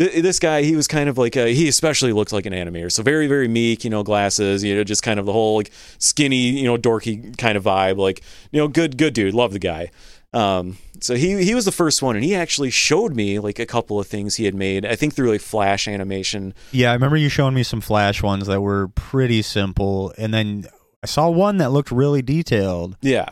[0.00, 2.90] this guy he was kind of like a, he especially looked like an animator.
[2.90, 5.70] So very very meek you know glasses you know just kind of the whole like
[5.98, 9.58] skinny you know dorky kind of vibe like you know good good dude love the
[9.58, 9.90] guy.
[10.32, 13.66] Um so he he was the first one and he actually showed me like a
[13.66, 16.54] couple of things he had made i think through like flash animation.
[16.72, 20.66] Yeah, I remember you showing me some flash ones that were pretty simple, and then
[21.02, 23.30] I saw one that looked really detailed, yeah.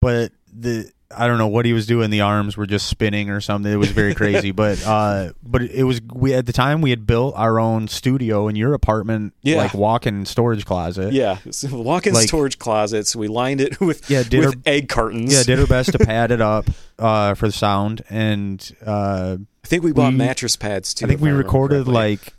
[0.00, 2.10] But the I don't know what he was doing.
[2.10, 3.70] The arms were just spinning or something.
[3.72, 4.50] It was very crazy.
[4.50, 8.48] but uh, but it was we at the time we had built our own studio
[8.48, 9.58] in your apartment, Yeah.
[9.58, 11.12] like walk-in storage closet.
[11.12, 13.14] Yeah, so walk-in Like- storage closets.
[13.14, 15.32] We lined it with Yeah, did with our- egg cartons.
[15.32, 16.66] Yeah, did our best to pad it up
[16.98, 21.06] uh, for the sound, and uh, I think we bought we- mattress pads too.
[21.06, 21.94] I think we remember recorded correctly.
[21.94, 22.32] like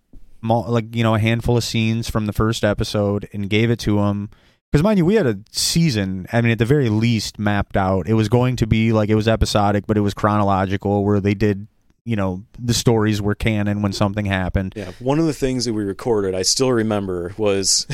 [0.44, 4.00] like you know a handful of scenes from the first episode and gave it to
[4.00, 4.30] him
[4.72, 8.08] because mind you we had a season i mean at the very least mapped out
[8.08, 11.34] it was going to be like it was episodic but it was chronological where they
[11.34, 11.68] did
[12.08, 15.74] you know the stories were canon when something happened Yeah, one of the things that
[15.74, 17.86] we recorded, I still remember, was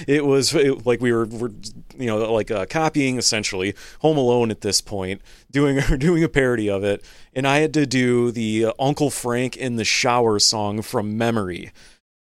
[0.06, 1.50] it was it, like we were, were
[1.98, 5.20] you know like uh, copying essentially Home Alone at this point,
[5.50, 9.56] doing doing a parody of it, and I had to do the uh, Uncle Frank
[9.56, 11.72] in the shower song from memory.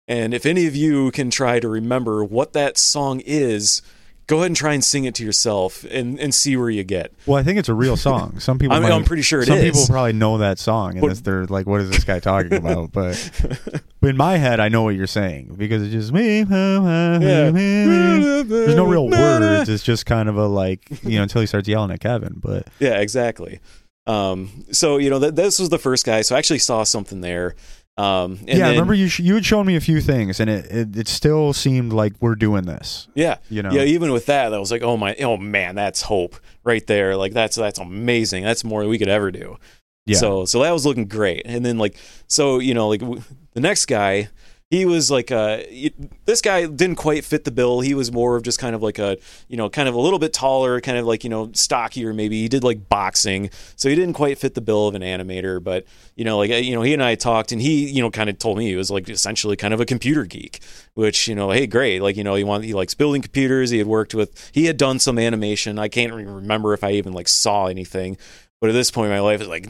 [0.06, 3.80] And if any of you can try to remember what that song is,
[4.26, 7.12] go ahead and try and sing it to yourself and, and see where you get.
[7.26, 9.42] well i think it's a real song some people I'm, might- I'm pretty sure it
[9.42, 9.48] is.
[9.48, 12.90] some people probably know that song and they're like what is this guy talking about
[12.90, 13.30] but
[14.00, 17.50] but in my head i know what you're saying because it's just me Yeah.
[17.50, 21.68] there's no real words it's just kind of a like you know until he starts
[21.68, 23.60] yelling at kevin but Yeah, exactly.
[24.06, 26.20] Um, so you know, th- this was the first guy.
[26.20, 27.54] So I actually saw something there.
[27.96, 30.50] Um, and yeah, I remember you sh- you had shown me a few things, and
[30.50, 33.06] it, it it still seemed like we're doing this.
[33.14, 33.82] Yeah, You know, yeah.
[33.82, 37.16] Even with that, I was like, oh my, oh man, that's hope right there.
[37.16, 38.42] Like that's that's amazing.
[38.42, 39.58] That's more than we could ever do.
[40.06, 40.16] yeah.
[40.16, 41.42] So so that was looking great.
[41.44, 44.28] And then like so you know like w- the next guy,
[44.74, 45.92] he was like y-
[46.24, 47.80] this guy didn't quite fit the bill.
[47.80, 49.16] He was more of just kind of like a
[49.48, 52.42] you know kind of a little bit taller, kind of like you know stockier maybe.
[52.42, 55.62] He did like boxing, so he didn't quite fit the bill of an animator.
[55.62, 58.28] But you know like you know he and I talked, and he you know kind
[58.28, 60.60] of told me he was like essentially kind of a computer geek,
[60.94, 63.70] which you know hey great like you know he want he likes building computers.
[63.70, 65.78] He had worked with he had done some animation.
[65.78, 68.16] I can't even remember if I even like saw anything.
[68.60, 69.68] But at this point in my life, is like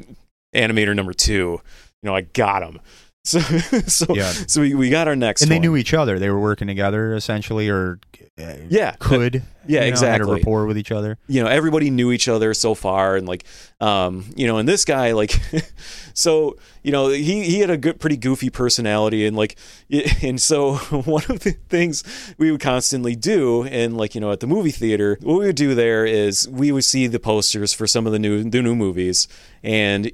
[0.55, 1.61] animator number two.
[2.03, 2.81] You know, I got him.
[3.27, 4.31] So, so, Yeah.
[4.33, 5.63] so we, we got our next and they one.
[5.63, 6.19] knew each other.
[6.19, 7.99] They were working together essentially, or
[8.39, 10.35] uh, yeah, could yeah, know, had a exactly.
[10.35, 11.17] rapport with each other.
[11.27, 13.45] you know, everybody knew each other so far, and like,
[13.81, 15.41] um, you know, and this guy, like,
[16.15, 19.57] so you know, he he had a good, pretty goofy personality, and like,
[20.23, 22.05] and so one of the things
[22.37, 25.57] we would constantly do, and like, you know, at the movie theater, what we would
[25.57, 28.75] do there is we would see the posters for some of the new the new
[28.77, 29.29] movies,
[29.63, 30.13] and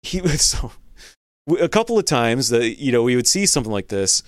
[0.00, 0.72] he was so
[1.60, 4.22] a couple of times that you know we would see something like this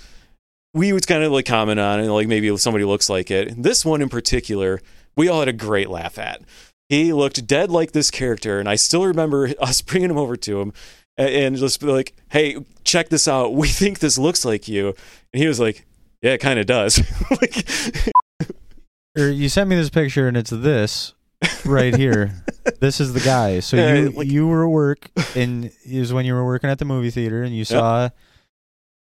[0.74, 3.60] we would kind of like comment on it like maybe somebody looks like it.
[3.60, 4.80] This one in particular
[5.16, 6.42] we all had a great laugh at.
[6.88, 10.60] He looked dead like this character and i still remember us bringing him over to
[10.60, 10.72] him
[11.16, 13.54] and just be like hey check this out.
[13.54, 14.94] We think this looks like you.
[15.32, 15.86] And he was like
[16.22, 17.02] yeah it kind of does.
[17.30, 17.68] Like
[19.16, 21.14] you sent me this picture, and it's this
[21.64, 22.32] right here.
[22.80, 23.60] this is the guy.
[23.60, 26.70] So Yeah, you like- you were at work, and it was when you were working
[26.70, 28.08] at the movie theater, and you saw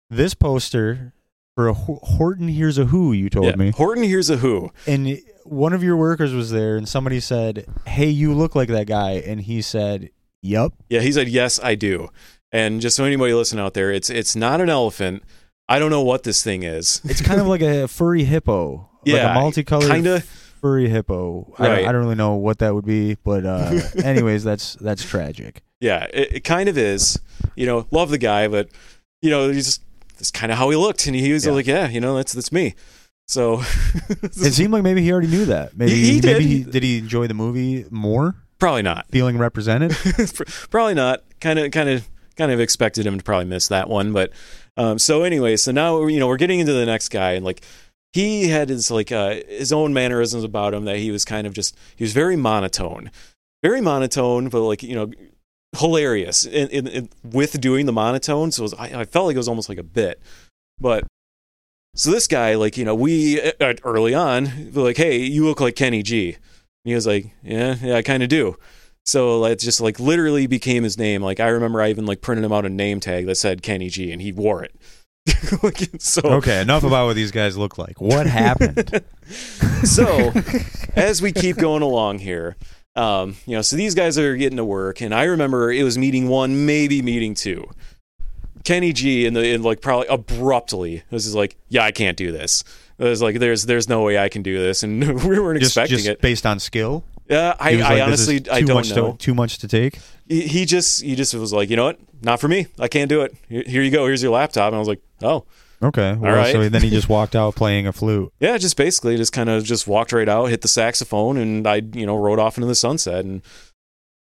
[0.09, 1.13] this poster
[1.55, 3.13] for a Horton Hears a Who.
[3.13, 3.55] You told yeah.
[3.55, 3.71] me.
[3.71, 8.07] horton hears a who and one of your workers was there and somebody said hey
[8.09, 10.09] you look like that guy and he said
[10.41, 12.09] yep Yeah, he said yes, I do.
[12.51, 15.23] And just so anybody listening out there, it's it's not an elephant.
[15.69, 17.01] I don't know what this thing is.
[17.05, 20.23] it's kind of like a furry hippo like Yeah, a multicolored kinda.
[20.63, 21.85] Furry hippo I, Right.
[21.87, 26.05] I don't really know what that would be but uh anyways that's that's tragic Yeah,
[26.13, 27.19] it, it kind of is.
[27.55, 28.69] You know, love the guy, but
[29.21, 29.81] you know, he's just
[30.17, 31.51] that's kind of how he looked, and he was Yeah.
[31.51, 32.73] like, yeah, you know, that's that's me.
[33.27, 33.61] So
[34.21, 36.41] it seemed like maybe he already knew that maybe He- he maybe did.
[36.49, 39.07] he did he enjoy the movie more probably not.
[39.11, 39.91] feeling represented
[40.71, 41.23] probably not.
[41.41, 44.31] Kind of, kind of, kind of expected him to probably miss that one, but
[44.77, 47.61] um, so anyway, so now you know we're getting into the next guy, and like
[48.13, 51.53] he had his like uh, his own mannerisms about him that he was kind of
[51.53, 53.11] just he was very monotone,
[53.63, 55.11] very monotone, but like you know
[55.77, 58.51] hilarious in, in, in, with doing the monotone.
[58.51, 60.21] So was, I, I felt like it was almost like a bit,
[60.79, 61.05] but.
[61.95, 65.75] So this guy, like you know, we uh, early on, like, "Hey, you look like
[65.75, 66.39] Kenny G," and
[66.85, 68.57] he was like, "Yeah, yeah, I kind of do."
[69.05, 71.21] So it just like literally became his name.
[71.21, 73.89] Like I remember I even like printed him out a name tag that said Kenny
[73.89, 74.73] G and he wore it.
[75.99, 79.03] so okay enough about what these guys look like what happened
[79.83, 80.33] so
[80.95, 82.55] as we keep going along here,
[82.95, 85.97] um, you know, so these guys are getting to work, and I remember it was
[85.97, 87.69] meeting one, maybe meeting two.
[88.63, 92.31] Kenny G in the in like probably abruptly this is like, yeah, I can't do
[92.31, 92.63] this.
[92.97, 95.71] It was like there's there's no way I can do this, and we weren't just,
[95.71, 96.21] expecting just it.
[96.21, 99.11] based on skill Yeah, I, I like, "This is honestly I too don't much know.
[99.13, 101.99] to, too much to take he, he just he just was like, you know what,
[102.21, 102.67] not for me.
[102.79, 103.35] I can't do it.
[103.49, 104.05] Here, here you go.
[104.05, 104.67] Here's your laptop.
[104.67, 105.45] And I was like, oh,
[105.81, 106.13] Okay.
[106.13, 106.53] Well, right.
[106.53, 108.31] So then he just walked out playing a flute.
[108.39, 108.57] yeah.
[108.57, 112.05] Just basically just kind of just walked right out, hit the saxophone, and I you
[112.05, 113.25] know rode off into the sunset.
[113.25, 113.43] And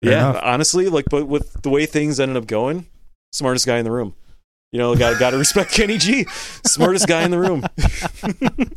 [0.03, 0.43] Fair yeah, enough.
[0.45, 2.87] honestly, like, but with the way things ended up going,
[3.33, 4.15] smartest guy in the room.
[4.71, 6.27] You know, got got to respect Kenny G,
[6.67, 7.65] smartest guy in the room.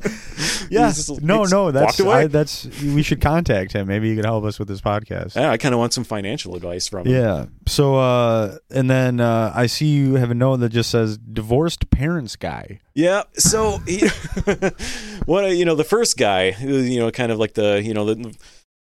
[0.70, 0.88] Yeah.
[0.88, 2.00] Just- No, no, that's.
[2.00, 3.88] I, that's we should contact him.
[3.88, 5.36] Maybe he could help us with this podcast.
[5.36, 7.14] yeah, I kind of want some financial advice from him.
[7.14, 7.46] Yeah.
[7.68, 11.90] So, uh, and then uh, I see you have a note that just says divorced
[11.90, 12.80] parents guy.
[12.94, 13.24] Yeah.
[13.34, 14.08] So, he,
[15.26, 18.06] what you know, the first guy, who, you know, kind of like the you know
[18.06, 18.36] the.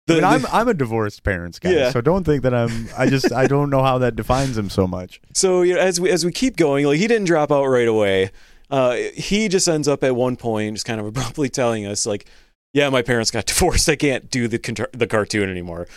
[0.08, 1.90] The, I mean, I'm I'm a divorced parents guy, Yeah.
[1.92, 2.90] so don't think that I'm.
[2.98, 5.20] I just I don't know how that defines him so much.
[5.34, 7.88] so you know, as we as we keep going, like he didn't drop out right
[7.88, 8.32] away.
[8.70, 12.28] Uh, he just ends up at one point, just kind of abruptly telling us, like,
[12.74, 13.90] "Yeah, my parents got divorced.
[13.90, 15.88] I can't do the con- the cartoon anymore."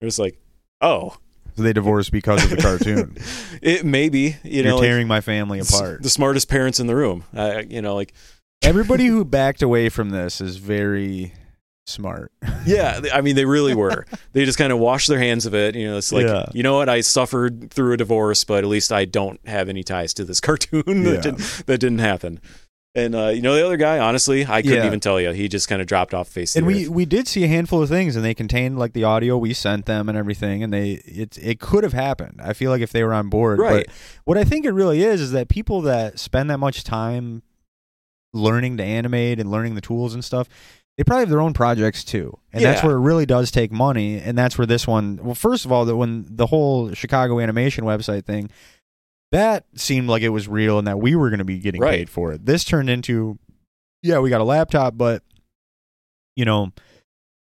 [0.00, 0.38] It was like,
[0.80, 1.16] "Oh,
[1.56, 3.16] So they divorced because of the cartoon.
[3.60, 6.02] it maybe you You know are like, tearing my family apart.
[6.04, 7.24] the smartest parents in the room.
[7.36, 8.14] Uh, you know, like
[8.62, 11.32] Everybody who backed away from this is very
[11.88, 12.32] smart.
[12.66, 14.04] Yeah, I mean they really were.
[14.34, 15.74] they just kind of washed their hands of it.
[15.74, 16.46] You know, it's like Yeah.
[16.52, 16.88] you know what?
[16.90, 20.40] I suffered through a divorce, but at least I don't have any ties to this
[20.48, 21.10] cartoon Yeah.
[21.12, 22.40] that didn't that didn't happen.
[22.94, 24.86] And uh, you know the other guy, honestly, I couldn't Yeah.
[24.86, 25.30] even tell you.
[25.30, 26.56] He just kind of dropped off face.
[26.56, 26.90] and the we earth.
[26.90, 29.86] we did see a handful of things and they contained like the audio we sent
[29.86, 33.02] them and everything and they it it could have happened i feel like if they
[33.04, 33.86] were on board Right.
[33.86, 37.42] but what i think it really is is that people that spend that much time
[38.34, 40.48] learning to animate and learning the tools and stuff
[40.98, 44.18] they probably have their own projects too and that's where it really does take money
[44.18, 47.84] and that's where this one well first of all that when the whole chicago animation
[47.84, 48.50] website thing
[49.32, 51.98] that seemed like it was real and that we were going to be getting Right.
[52.00, 53.38] paid for it this turned into
[54.02, 55.22] yeah we got a laptop but
[56.36, 56.72] you know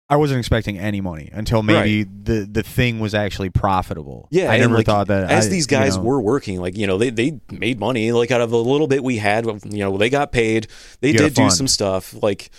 [0.08, 4.28] I wasn't expecting any money until maybe the the thing was actually profitable.
[4.30, 5.32] Yeah, I never like, thought that.
[5.32, 8.12] as I- these you guys know, were working, like you know, they they made money
[8.12, 9.46] like out of the little bit we had.
[9.48, 10.68] You know, they got paid.
[11.02, 12.52] They You did do some stuff like.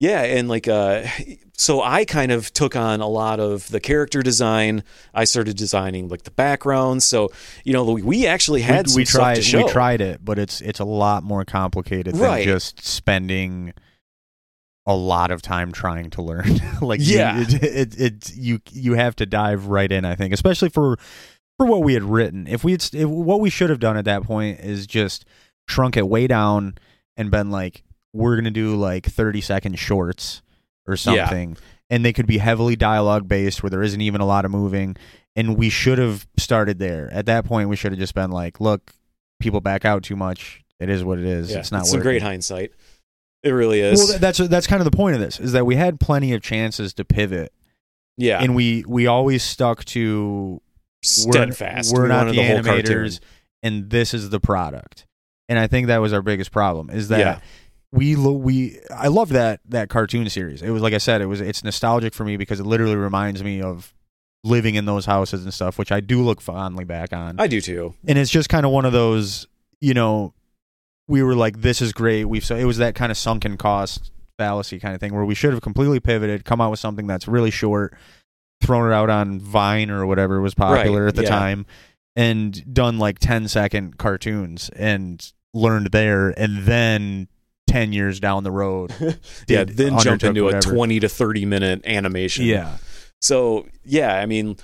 [0.00, 1.04] Yeah, and like uh
[1.56, 4.82] so I kind of took on a lot of the character design.
[5.14, 7.06] I started designing like the backgrounds.
[7.06, 7.30] So,
[7.64, 9.64] you know, we- we actually had we, some we stuff tried to show.
[9.64, 12.44] we tried it, but it's it's a lot more complicated Right.
[12.44, 13.72] than just spending
[14.86, 16.60] a lot of time trying to learn.
[16.82, 17.40] like you- Yeah.
[17.40, 20.04] it, it, it you you have to dive right in.
[20.04, 20.96] I think, especially for
[21.56, 22.48] for what we had written.
[22.48, 25.24] If we had, if, what we should have done at that point is just
[25.68, 26.76] shrunk it way down
[27.16, 30.40] and been like, we're gonna do like thirty second shorts
[30.86, 30.96] or Yeah.
[31.26, 31.56] something,
[31.90, 34.96] and they could be heavily dialogue based where there isn't even a lot of moving.
[35.36, 37.08] And we should have started there.
[37.12, 38.92] At that point, we should have just been like, look,
[39.40, 40.62] people back out too much.
[40.78, 41.50] It is what it is.
[41.50, 42.10] Yeah, it's not some working.
[42.10, 42.70] great hindsight.
[43.42, 43.98] It really is.
[43.98, 46.40] Well, that's that's kind of the point of this is that we had plenty of
[46.40, 47.52] chances to pivot,
[48.16, 50.62] yeah, and we we always stuck to
[51.02, 51.92] steadfast.
[51.92, 52.84] We're, we're We not the, whole cartoon.
[52.84, 53.20] animators,
[53.62, 55.06] and this is the product.
[55.48, 57.38] And I think that was our biggest problem is that Yeah.
[57.94, 60.62] We we I love that that cartoon series.
[60.62, 63.42] It was like I said, it was it's nostalgic for me because it literally reminds
[63.44, 63.94] me of
[64.42, 67.38] living in those houses and stuff, which I do look fondly back on.
[67.38, 67.94] I do too.
[68.06, 69.46] and it's just kind of one of those,
[69.80, 70.34] you know,
[71.06, 72.24] we were like, this is great.
[72.24, 75.36] We've so it was that kind of sunken cost fallacy kind of thing where we
[75.36, 77.94] should have completely pivoted, come out with something that's really short,
[78.60, 81.28] thrown it out on Vine or whatever was popular Right, at the yeah.
[81.28, 81.66] time,
[82.16, 87.28] and done like 10 second cartoons and learned there, and then.
[87.74, 88.92] 10 years down the road
[89.48, 90.70] yeah, then jump into whatever.
[90.70, 92.44] a 20 to 30 minute animation.
[92.44, 92.76] yeah
[93.20, 94.56] So, yeah, I mean,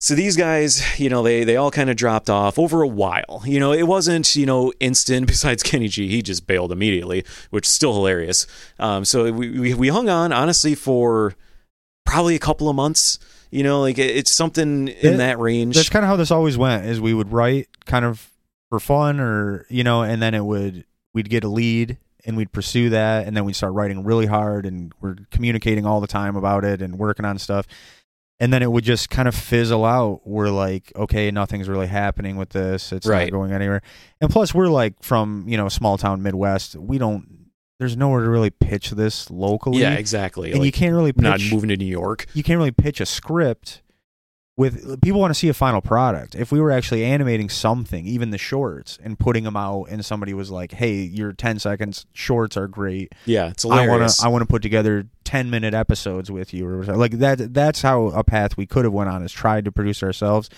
[0.00, 3.42] so these guys, you know, they they all kind of dropped off over a while.
[3.44, 7.66] You know, it wasn't, you know, instant besides Kenny G, he just bailed immediately, which
[7.66, 8.46] is still hilarious.
[8.78, 11.34] Um so we we, we hung on honestly for
[12.06, 13.18] probably a couple of months.
[13.50, 15.74] You know, like it, it's something in That- that range.
[15.74, 18.30] that's kind of how this always went is we would write kind of
[18.70, 20.84] for fun or you know and then it would
[21.14, 24.66] we'd get a lead and we'd pursue that and then we'd start writing really hard
[24.66, 27.66] and we're communicating all the time about it and working on stuff
[28.40, 32.36] and then it would just kind of fizzle out we're like okay nothing's really happening
[32.36, 33.32] with this it's Right.
[33.32, 33.82] not going anywhere
[34.20, 37.26] and plus we're like from you know small town midwest we don't
[37.78, 40.50] there's nowhere to really pitch this locally yeah, exactly.
[40.50, 42.26] and Like, you can't really pitch not moving to New York.
[42.34, 43.82] you can't really pitch a script
[44.58, 46.34] with people want to see a final product.
[46.34, 50.34] If we were actually animating something, even the shorts, and putting them out, and somebody
[50.34, 53.14] was like, "Hey, your ten seconds shorts are great.
[53.24, 54.18] Yeah, it's I want hilarious.
[54.18, 56.98] to I want to put together ten minute episodes with you," or something.
[56.98, 57.54] like that.
[57.54, 60.50] That's how a path we could have went on is tried to produce ourselves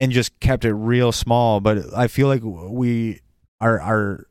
[0.00, 1.60] and just kept it real small.
[1.60, 3.20] But I feel like we
[3.60, 4.26] our our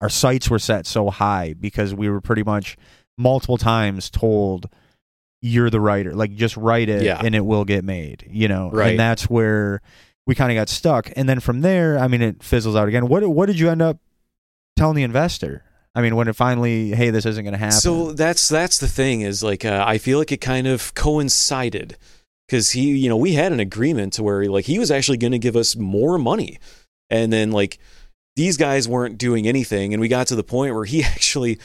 [0.00, 2.76] our sights were set so high because we were pretty much
[3.18, 4.68] multiple times told
[5.46, 6.12] you're the writer.
[6.14, 7.20] Like just write it Yeah.
[7.24, 8.70] and it will get made you know?
[8.70, 8.90] Right.
[8.90, 9.80] and that's where
[10.26, 11.10] we kind of got stuck.
[11.16, 13.08] And then from there i mean it fizzles out again.
[13.08, 13.98] What what did you end up
[14.76, 15.62] telling the investor?
[15.94, 17.78] I mean when it finally hey this isn't going to happen.
[17.80, 21.96] So that's that's the thing is like uh, I feel like it kind of coincided.
[22.48, 25.32] Because he, you know, we had an agreement to where like he was actually going
[25.32, 26.60] to give us more money,
[27.10, 27.78] and then like
[28.36, 31.58] these guys weren't doing anything, and we got to the point where he actually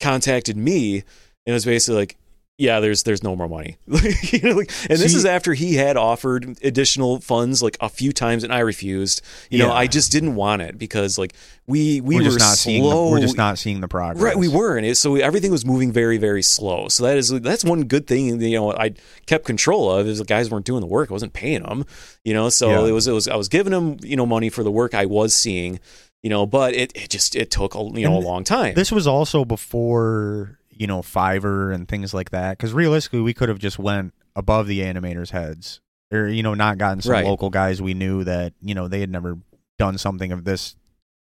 [0.00, 1.04] contacted me and
[1.46, 2.16] it was basically like
[2.58, 3.76] yeah, there's there's no more money.
[3.86, 7.88] you know, like, and this See- is after he had offered additional funds like a
[7.88, 9.22] few times, and I refused.
[9.48, 11.34] You know, I just didn't want it because like
[11.68, 12.82] we we we're were just not seeing.
[12.82, 13.10] The, slow.
[13.12, 14.20] we're just not seeing the progress.
[14.22, 16.88] Right, we were, and it, so everything was moving very, very slow.
[16.88, 18.40] So that is that's one good thing.
[18.40, 18.94] You know, I
[19.26, 21.10] kept control of is the guys weren't doing the work.
[21.10, 21.84] I wasn't paying them.
[22.24, 22.88] You know, so Yeah.
[22.88, 25.06] it was it was I was giving them you know money for the work I
[25.06, 25.78] was seeing.
[26.24, 28.74] You know, but it, it just it took a you know And a long time.
[28.74, 32.56] This was also before you know Fiverr and things like that.
[32.56, 35.80] Because realistically, we could have just went above the animators' heads,
[36.12, 37.24] or you know, not gotten some Right.
[37.26, 39.38] local guys we knew that you know they had never
[39.78, 40.76] done something of this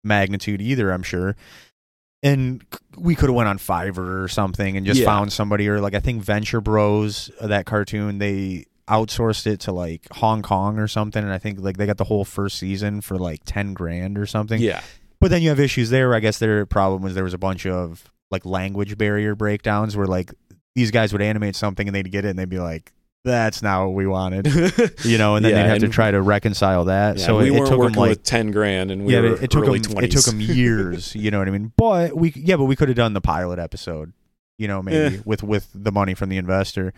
[0.04, 0.92] magnitude either.
[0.92, 1.36] I'm sure.
[2.24, 2.64] And
[2.98, 5.06] we could have went on Fiverr or something and just Yeah.
[5.06, 9.72] found somebody, or like I think Venture Bros, uh, that cartoon, they outsourced it to
[9.72, 13.02] like Hong Kong or something, and I think like they got the whole first season
[13.02, 14.60] for like ten grand or something.
[14.62, 14.82] yeah,
[15.20, 16.14] But then you have issues there.
[16.16, 20.08] I guess their problem was there was a bunch of like language barrier breakdowns where
[20.08, 20.34] like
[20.76, 22.92] these guys would animate something and they'd get it and they'd be like,
[23.24, 24.46] "That's not what we wanted,"
[25.04, 27.18] you know, and then Yeah, they'd have to try to reconcile that.
[27.18, 29.30] Yeah, so we it, it took them like with ten grand, and we yeah, were
[29.36, 31.16] but it took them it took them years.
[31.16, 31.72] You know what I mean?
[31.78, 34.14] But we yeah, but we could have done the pilot episode.
[34.60, 35.20] You know, maybe Eh.
[35.26, 36.94] with with the money from the investor.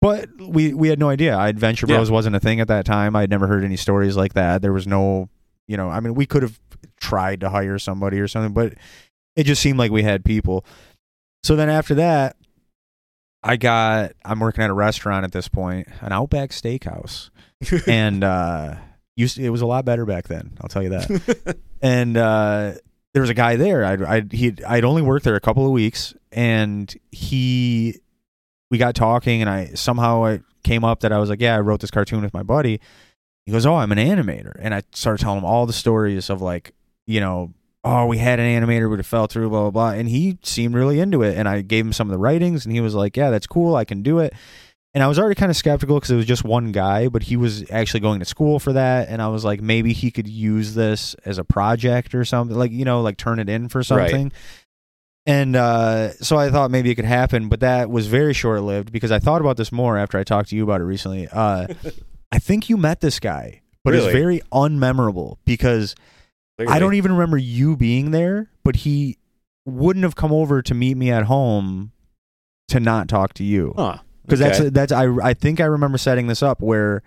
[0.00, 1.36] But we we had no idea.
[1.36, 1.96] I Adventure Yeah.
[1.96, 3.16] Bros wasn't a thing at that time.
[3.16, 4.62] I had never heard any stories like that.
[4.62, 5.28] There was no,
[5.66, 6.60] you know, I mean, we could have
[7.00, 8.74] tried to hire somebody or something, but
[9.38, 10.64] it just seemed like we had people.
[11.44, 12.36] So then after that,
[13.40, 17.30] I got I'm working at a restaurant at this point, an Outback Steakhouse,
[17.86, 18.74] and uh,
[19.16, 20.58] used it was a lot better back then.
[20.60, 22.72] I'll tell you that and uh,
[23.14, 23.84] there was a guy there.
[23.84, 28.00] I'd, I'd he I'd only worked there a couple of weeks, and he
[28.72, 31.60] we got talking, and I somehow it came up that I was like, yeah, I
[31.60, 32.80] wrote this cartoon with my buddy.
[33.46, 36.42] He goes, oh, I'm an animator, and I started telling him all the stories of
[36.42, 36.74] like,
[37.06, 37.54] you know.
[37.90, 39.90] Oh, we had an animator, but it fell through, blah blah blah.
[39.98, 41.36] And he seemed really into it.
[41.38, 43.76] And I gave him some of the writings, and he was like, "Yeah, that's cool.
[43.76, 44.34] I can do it."
[44.94, 47.36] And I was already kind of skeptical because it was just one guy, but he
[47.36, 49.08] was actually going to school for that.
[49.08, 52.72] And I was like, maybe he could use this as a project or something, like,
[52.72, 53.84] you know, like turn it in for Right.
[53.84, 54.32] something.
[55.26, 58.90] And uh, so I thought maybe it could happen, but that was very short lived
[58.90, 61.28] because I thought about this more after I talked to you about it recently.
[61.30, 61.66] Uh,
[62.32, 65.94] I think you met this guy, but it's very unmemorable because
[66.66, 69.16] I don't even remember you being there, but he
[69.66, 71.92] wouldn't have come over to meet me at home
[72.68, 73.98] to not talk to you Huh.
[74.24, 74.50] because Okay.
[74.70, 77.02] that's that's I I think I remember setting this up where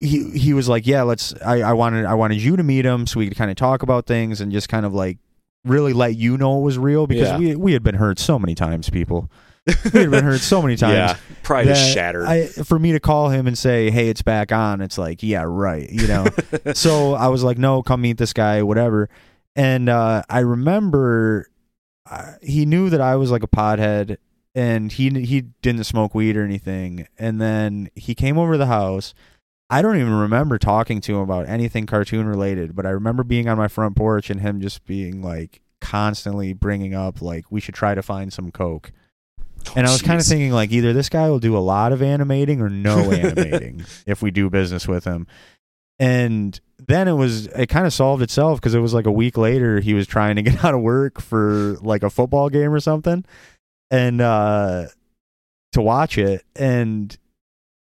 [0.00, 1.34] he he was like, yeah, let's.
[1.44, 3.82] I I wanted I wanted you to meet him so we could kind of talk
[3.82, 5.18] about things and just kind of like
[5.64, 7.38] really let you know it was real because Yeah.
[7.38, 9.28] we we had been hurt so many times, people.
[9.92, 10.94] We had been hurt so many times.
[10.94, 12.26] yeah, pride is shattered.
[12.26, 15.44] I, for me to call him and say, "Hey, it's back on," it's like, yeah,
[15.46, 16.26] right, you know.
[16.74, 19.08] so I was like, "No, come meet this guy, whatever."
[19.56, 21.50] And uh, I remember
[22.10, 24.18] uh, he knew that I was like a pothead,
[24.54, 27.06] and he he didn't smoke weed or anything.
[27.18, 29.14] And then he came over to the house.
[29.70, 33.48] I don't even remember talking to him about anything cartoon related, but I remember being
[33.48, 37.74] on my front porch and him just being like constantly bringing up like we should
[37.74, 38.92] try to find some coke.
[39.76, 42.02] And I was kind of thinking like either this guy will do a lot of
[42.02, 45.26] animating or no animating if we do business with him.
[45.98, 49.36] And then it was it kind of solved itself because it was like a week
[49.36, 52.80] later he was trying to get out of work for like a football game or
[52.80, 53.24] something
[53.90, 54.86] and uh
[55.72, 57.18] to watch it and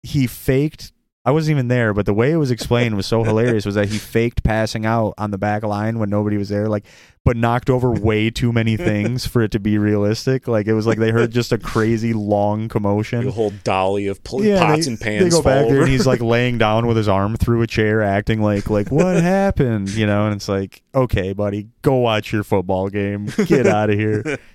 [0.04, 0.93] he faked
[1.26, 3.88] I wasn't even there, but the way it was explained was so hilarious was that
[3.88, 6.86] he faked passing out on the back line when nobody was there, like
[7.24, 10.50] but knocked over way too many things for it to be realistic.
[10.50, 13.24] Like it was like they heard just a crazy long commotion.
[13.24, 15.90] the whole dolly of pl- Yeah, pots they, and pans They go back there and
[15.90, 19.92] he's like laying down with his arm through a chair, acting like like what happened,
[19.92, 20.26] you know?
[20.26, 23.28] And it's like, okay, buddy, go watch your football game.
[23.46, 24.40] Get out of here.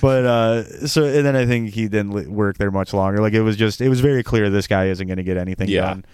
[0.00, 3.20] But uh, so and then I think he didn't work there much longer.
[3.20, 5.68] Like it was just, it was very clear this guy isn't going to get anything
[5.68, 5.82] Yeah.
[5.82, 6.04] done.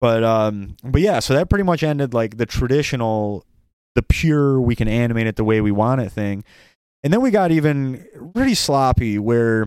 [0.00, 3.44] But um, but yeah, so that pretty much ended like the traditional,
[3.94, 6.44] the pure we can animate it the way we want it thing,
[7.02, 9.66] and then we got even pretty sloppy where.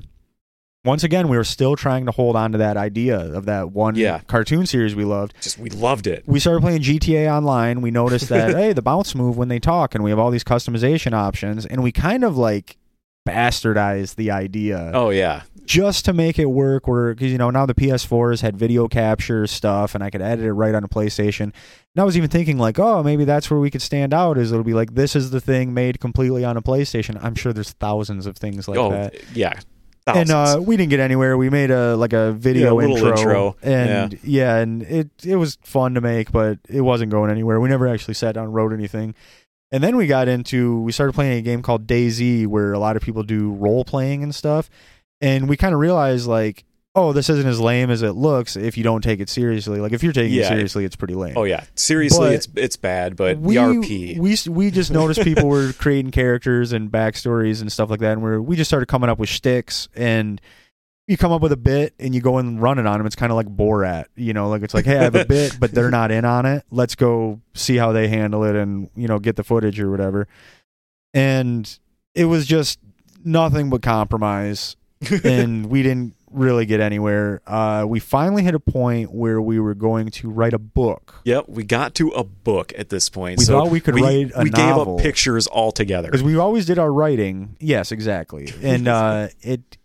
[0.84, 3.94] Once again, we were still trying to hold on to that idea of that one
[3.94, 4.22] Yeah.
[4.26, 6.24] cartoon series we loved Just we loved it.
[6.26, 7.82] we started playing GTA Online.
[7.82, 10.44] We noticed that hey, the bounce move when they talk, and we have all these
[10.44, 12.78] customization options, and we kind of like
[13.28, 16.88] bastardized the idea Oh yeah, just to make it work.
[16.88, 20.46] Where because you know now the PS4s had video capture stuff, and I could edit
[20.46, 21.44] it right on a PlayStation.
[21.94, 24.38] And I was even thinking like, oh, maybe that's where we could stand out.
[24.38, 27.18] Is it'll be like this is the thing made completely on a PlayStation.
[27.24, 29.16] I'm sure there's thousands of things like oh that.
[29.36, 29.54] yeah.
[30.08, 30.30] thousands.
[30.30, 31.38] and uh, we didn't get anywhere.
[31.38, 33.56] We made a like a video Yeah, a intro, intro.
[33.62, 34.58] and yeah.
[34.58, 37.60] and it it was fun to make, but it wasn't going anywhere.
[37.60, 39.14] We never actually sat down and wrote anything.
[39.72, 42.96] And then we got into we started playing a game called DayZ, where a lot
[42.98, 44.70] of people do role playing and stuff,
[45.22, 46.64] and we kind of realized like.
[46.94, 49.80] Oh, this isn't as lame as it looks if you don't take it seriously.
[49.80, 50.44] Like if you're taking Yeah.
[50.44, 51.36] it seriously, it's pretty lame.
[51.38, 54.20] oh yeah, seriously, But it's it's bad, but we, RP.
[54.20, 58.22] We we just noticed people were creating characters and backstories and stuff like that, and
[58.22, 60.42] we we just started coming up with shticks and
[61.12, 63.06] you come up with a bit and you go and run it on them.
[63.06, 65.58] It's kind of like Borat, you know, like it's like, hey, I have a bit,
[65.60, 66.64] but they're not in on it.
[66.72, 70.30] Let's go see how they handle it and you know get the footage or whatever.
[71.14, 71.78] And
[72.16, 72.80] it was just
[73.26, 74.78] nothing but compromise,
[75.26, 77.42] and we didn't really get anywhere.
[77.46, 81.16] Uh, we finally hit a point where we were going to write a book.
[81.26, 83.40] Yep, we got to a book at this point.
[83.40, 84.86] We so thought we could we, write a we novel.
[84.86, 86.08] gave up pictures altogether.
[86.10, 87.58] because we always did our writing.
[87.60, 88.54] Yes, exactly.
[88.62, 89.78] And uh, it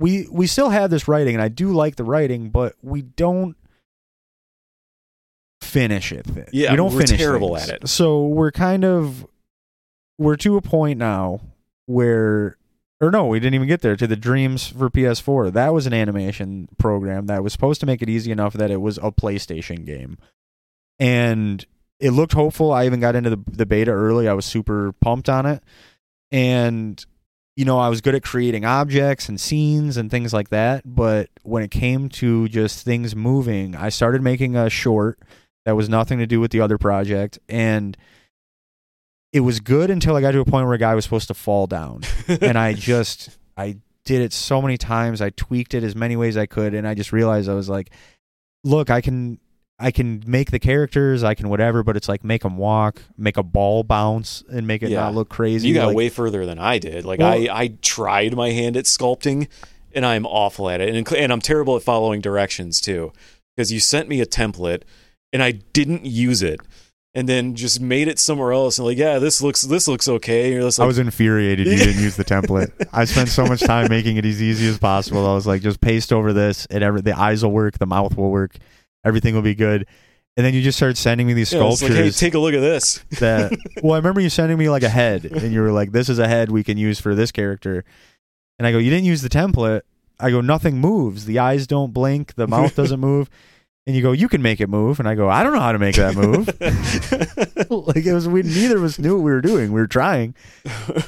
[0.00, 3.54] we we still have this writing, and I do like the writing, but we don't
[5.60, 6.26] finish it.
[6.52, 7.68] Yeah, we don't we're finish terrible things.
[7.68, 7.88] at it.
[7.88, 9.26] So we're kind of
[10.18, 11.40] we're to a point now
[11.86, 12.56] where.
[13.02, 15.54] Or no, we didn't even get there to the Dreams for PS4.
[15.54, 18.82] That was an animation program that was supposed to make it easy enough that it
[18.82, 20.18] was a PlayStation game,
[20.98, 21.64] and
[21.98, 22.72] it looked hopeful.
[22.72, 24.28] I even got into the, the beta early.
[24.28, 25.62] I was super pumped on it.
[26.32, 27.04] And,
[27.56, 30.82] you know, I was good at creating objects and scenes and things like that.
[30.84, 35.18] But when it came to just things moving, I started making a short
[35.64, 37.38] that was nothing to do with the other project.
[37.48, 37.96] And
[39.32, 41.34] it was good until I got to a point where a guy was supposed to
[41.34, 42.02] fall down.
[42.28, 45.20] and I just, I did it so many times.
[45.20, 46.74] I tweaked it as many ways I could.
[46.74, 47.90] And I just realized I was like,
[48.64, 49.38] look, I can
[49.80, 53.36] I can make the characters, I can whatever, but it's like make them walk, make
[53.36, 55.00] a ball bounce, and make it Yeah.
[55.00, 55.68] not look crazy.
[55.68, 57.04] you got like, way further than I did.
[57.04, 59.48] Like Well- I, I tried my hand at sculpting,
[59.94, 63.12] and I'm awful at it, and and I'm terrible at following directions too.
[63.56, 64.82] Because you sent me a template,
[65.32, 66.60] and I didn't use it,
[67.14, 70.54] and then just made it somewhere else, and like, yeah, this looks this looks okay.
[70.60, 72.70] Just I was infuriated you didn't use the template.
[72.92, 75.26] I spent so much time making it as easy as possible.
[75.26, 78.16] I was like, just paste over this, and every the eyes will work, the mouth
[78.16, 78.56] will work,
[79.04, 79.86] everything will be good.
[80.36, 82.54] And then you just started sending me these yeah, sculptures like, hey, take a look
[82.54, 82.98] at this.
[83.18, 83.52] that.
[83.82, 86.18] Well, I remember you sending me like a head, and you were like, "This is
[86.18, 87.84] a head we can use for this character."
[88.58, 89.82] And I go, "You didn't use the template."
[90.18, 91.24] I go, "Nothing moves.
[91.24, 92.34] The eyes don't blink.
[92.34, 93.30] The mouth doesn't move."
[93.90, 95.72] And you go, "You can make it move." And I go, "I don't know how
[95.72, 96.46] to make that move."
[97.96, 99.72] like it was we neither of us knew what we were doing.
[99.72, 100.34] We were trying.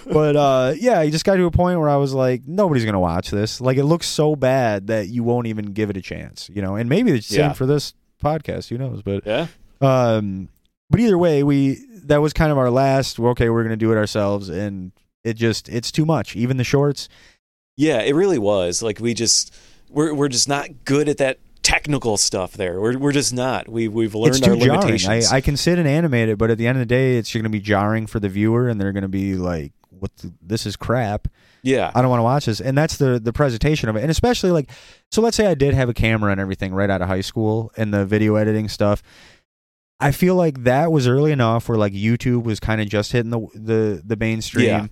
[0.07, 2.99] But uh yeah, you just got to a point where I was like, nobody's gonna
[3.01, 3.61] watch this.
[3.61, 6.75] Like it looks so bad that you won't even give it a chance, you know.
[6.75, 7.53] And maybe the same Yeah.
[7.53, 9.03] for this podcast, who knows?
[9.03, 9.47] But yeah,
[9.81, 10.49] um
[10.91, 13.97] but either way, we that was kind of our last okay, we're gonna do it
[13.97, 14.91] ourselves and
[15.23, 16.35] it just it's too much.
[16.35, 17.09] Even the shorts.
[17.77, 18.83] yeah, it really was.
[18.83, 19.55] Like we just
[19.89, 22.53] we're we're just not good at that technical stuff.
[22.53, 23.69] There, we're we're just not.
[23.69, 24.81] We we've learned it's too our jarring.
[24.81, 25.33] limitations.
[25.33, 27.33] I, I can sit and animate it, but at the end of the day, it's
[27.33, 30.15] going to be jarring for the viewer, and they're going to be like, "What?
[30.17, 31.29] The, this is crap."
[31.65, 32.61] yeah, I don't want to watch this.
[32.61, 34.03] And that's the the presentation of it.
[34.03, 34.69] And especially like
[35.13, 37.71] so let's say I did have a camera and everything right out of high school
[37.77, 39.03] and the video editing stuff.
[40.01, 43.31] I feel like that was early enough where like YouTube was kind of just hitting
[43.31, 44.87] the the the mainstream Yeah.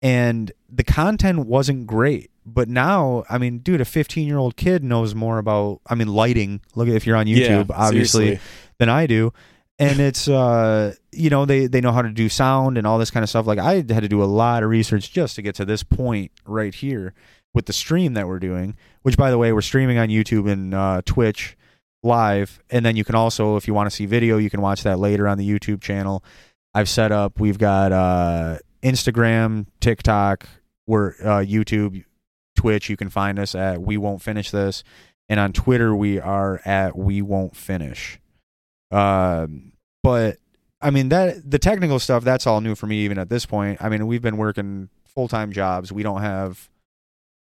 [0.00, 2.30] and the content wasn't great.
[2.46, 6.60] But now, I mean, dude, a 15-year-old kid knows more about I mean lighting.
[6.74, 8.48] Look at if you're on YouTube, Yeah, obviously seriously.
[8.78, 9.32] than I do.
[9.78, 13.10] And it's uh you know they they know how to do sound and all this
[13.10, 13.46] kind of stuff.
[13.46, 16.30] Like I had to do a lot of research just to get to this point
[16.46, 17.14] right here
[17.54, 18.76] with the stream that we're doing.
[19.02, 21.56] Which by the way, we're streaming on YouTube and uh, Twitch
[22.02, 24.82] live, and then you can also if you want to see video, you can watch
[24.82, 26.22] that later on the YouTube channel.
[26.74, 27.40] I've set up.
[27.40, 30.46] We've got uh, Instagram, TikTok,
[30.86, 32.04] we're uh, YouTube,
[32.56, 32.88] Twitch.
[32.90, 34.84] You can find us at We Won't Finish This,
[35.28, 38.18] and on Twitter we are at We Won't Finish.
[38.90, 39.72] Um,
[40.02, 40.38] but
[40.80, 43.82] I mean that the technical stuff that's all new for me even at this point.
[43.82, 45.90] I mean we've been working full time jobs.
[45.92, 46.68] We don't have,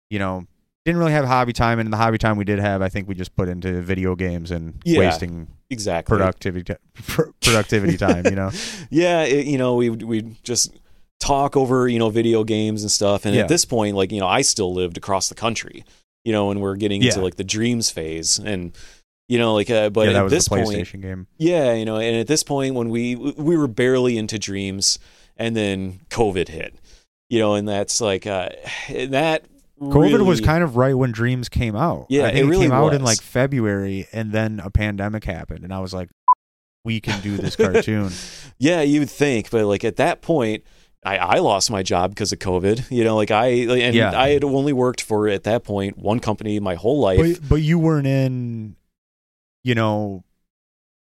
[0.09, 0.45] you know,
[0.85, 3.15] didn't really have hobby time, and the hobby time we did have, I think we
[3.15, 4.99] just put into video games and Yeah.
[4.99, 6.17] wasting exactly.
[6.17, 6.73] productivity
[7.41, 8.25] productivity time.
[8.25, 8.51] You know,
[8.89, 10.73] yeah, it, you know, we we just
[11.21, 13.43] talk over you know video games and stuff, and Yeah.
[13.43, 15.85] at this point, like you know, I still lived across the country,
[16.25, 17.09] you know, and we're getting Yeah.
[17.09, 18.73] into like the dreams phase, and
[19.29, 21.27] you know, like, uh, but yeah, that at was this point, game.
[21.37, 24.99] yeah, you know, and at this point, when we we were barely into dreams,
[25.37, 26.75] and then COVID hit,
[27.29, 28.49] you know, and that's like uh,
[28.89, 29.45] that.
[29.79, 32.05] COVID was kind of right when Dreams came out.
[32.07, 35.63] Yeah, I think it really came out in like February, and then a pandemic happened,
[35.63, 36.09] and I was like,
[36.85, 38.11] "We can do this cartoon."
[38.59, 40.63] Yeah, you would think, but like at that point,
[41.03, 42.91] I, I lost my job because of COVID.
[42.91, 44.11] You know, like I and Yeah.
[44.19, 47.39] I had only worked for at that point one company my whole life.
[47.41, 48.75] But, but you weren't in,
[49.63, 50.23] you know,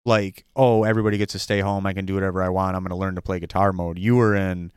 [0.06, 1.86] like, oh, everybody gets to stay home.
[1.86, 2.76] I can do whatever I want.
[2.76, 4.00] I'm going to learn to play guitar mode.
[4.00, 4.72] You were in,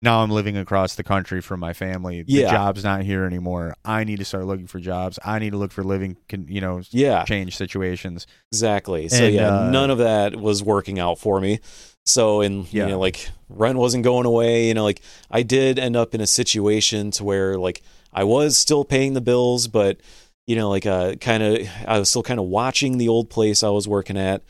[0.00, 2.22] now I'm living across the country from my family.
[2.22, 2.50] The Yeah.
[2.50, 3.74] job's not here anymore.
[3.84, 5.18] I need to start looking for jobs.
[5.24, 8.26] I need to look for living, can, you know, yeah, change situations.
[8.50, 9.08] exactly.
[9.08, 11.60] So And, yeah, uh, none of that was working out for me.
[12.06, 12.84] So and Yeah.
[12.84, 14.68] you know, like rent wasn't going away.
[14.68, 15.00] You know, like
[15.30, 17.82] I did end up in a situation to where like
[18.12, 19.98] I was still paying the bills, but
[20.46, 23.62] you know, like uh, kind of I was still kind of watching the old place
[23.62, 24.42] I was working at.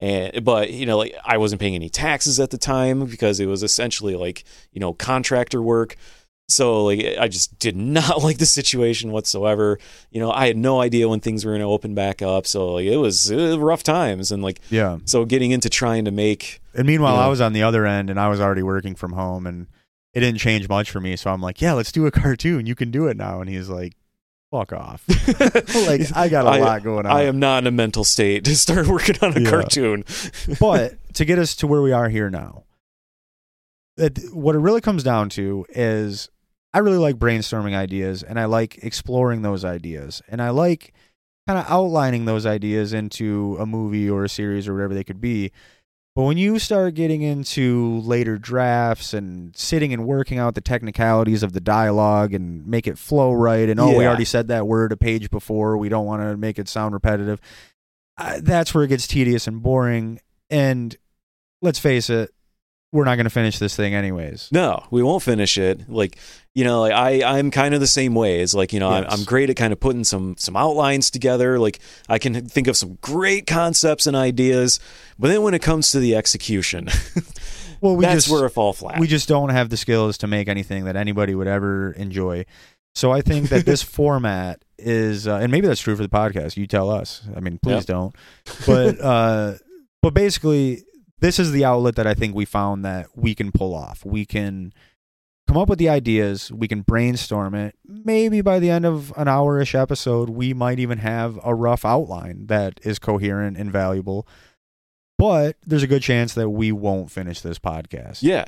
[0.00, 3.46] And but you know, like I wasn't paying any taxes at the time because it
[3.46, 5.96] was essentially like you know contractor work.
[6.50, 9.78] So like I just did not like the situation whatsoever.
[10.10, 12.46] You know, I had no idea when things were going to open back up.
[12.46, 14.98] So like it was, it was rough times and like Yeah.
[15.04, 17.26] so getting into trying to make And meanwhile, Yeah.
[17.26, 19.66] I was on the other end and I was already working from home and
[20.14, 21.16] it didn't change much for me.
[21.16, 22.64] So I'm like, yeah, let's do a cartoon.
[22.66, 23.40] You can do it now.
[23.40, 23.94] And he's like,
[24.50, 25.04] fuck off.
[25.86, 27.12] like, I got a I- lot going on.
[27.12, 29.50] I am not in a mental state to start working on a Yeah.
[29.50, 30.04] cartoon.
[30.60, 32.64] but to get us to where we are here now,
[33.96, 36.30] it, what it really comes down to is
[36.72, 40.92] I really like brainstorming ideas and I like exploring those ideas and I like
[41.46, 45.20] kind of outlining those ideas into a movie or a series or whatever they could
[45.20, 45.50] be.
[46.18, 51.44] But when you start getting into later drafts and sitting and working out the technicalities
[51.44, 54.90] of the dialogue and make it flow right, and oh, we already said that word
[54.90, 57.40] a page before, we don't want to make it sound repetitive.
[58.16, 60.18] Uh, that's where it gets tedious and boring.
[60.50, 60.96] And
[61.62, 62.34] let's face it,
[62.92, 64.48] we're not going to finish this thing anyways.
[64.50, 65.88] No, we won't finish it.
[65.90, 66.16] Like,
[66.54, 68.40] you know, like I, I'm kind of the same way.
[68.40, 71.58] It's like, you know, I'm, I'm great at kind of putting some some outlines together.
[71.58, 74.80] Like, I can think of some great concepts and ideas,
[75.18, 76.88] but then when it comes to the execution,
[77.80, 78.98] Well, we that's just where it fall flat.
[78.98, 82.44] we just don't have the skills to make anything that anybody would ever enjoy.
[82.94, 86.56] So I think that this format is, uh, and maybe that's true for the podcast.
[86.56, 87.22] You tell us.
[87.36, 87.84] I mean, please Yep.
[87.86, 88.16] don't.
[88.66, 89.54] But uh,
[90.02, 90.82] but basically,
[91.20, 94.04] this is the outlet that I think we found that we can pull off.
[94.04, 94.72] We can
[95.46, 96.52] come up with the ideas.
[96.52, 97.74] We can brainstorm it.
[97.86, 102.46] Maybe by the end of an hour-ish episode, we might even have a rough outline
[102.46, 104.26] that is coherent and valuable.
[105.16, 108.22] But there's a good chance that we won't finish this podcast.
[108.22, 108.44] yeah,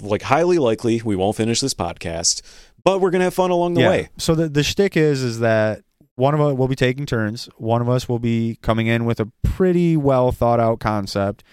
[0.00, 2.40] like highly likely we won't finish this podcast,
[2.82, 4.08] but we're gonna have fun along the way.
[4.16, 5.82] So the the shtick is is that
[6.14, 7.50] one of us will be taking turns.
[7.58, 11.44] One of us will be coming in with a pretty well thought out concept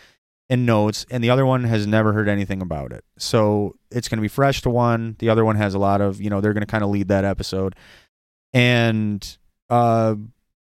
[0.53, 3.03] and notes, and the other one has never heard anything about it.
[3.17, 5.15] So it's going to be fresh to one.
[5.19, 7.07] The other one has a lot of you know they're going to kind of lead
[7.07, 7.75] that episode,
[8.53, 9.37] and
[9.69, 10.15] uh,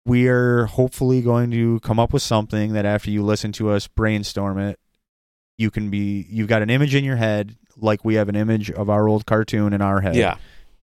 [0.05, 3.87] we are hopefully going to come up with something that after you listen to us
[3.87, 4.79] brainstorm it,
[5.57, 8.69] you can be you've got an image in your head like we have an image
[8.71, 10.35] of our old cartoon in our head Yeah,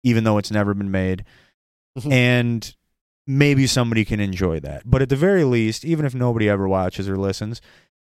[0.03, 1.25] even though it's never been made.
[1.99, 2.11] Mhm.
[2.11, 2.77] and
[3.27, 4.83] maybe somebody can enjoy that.
[4.87, 7.61] But at the very least, even if nobody ever watches or listens,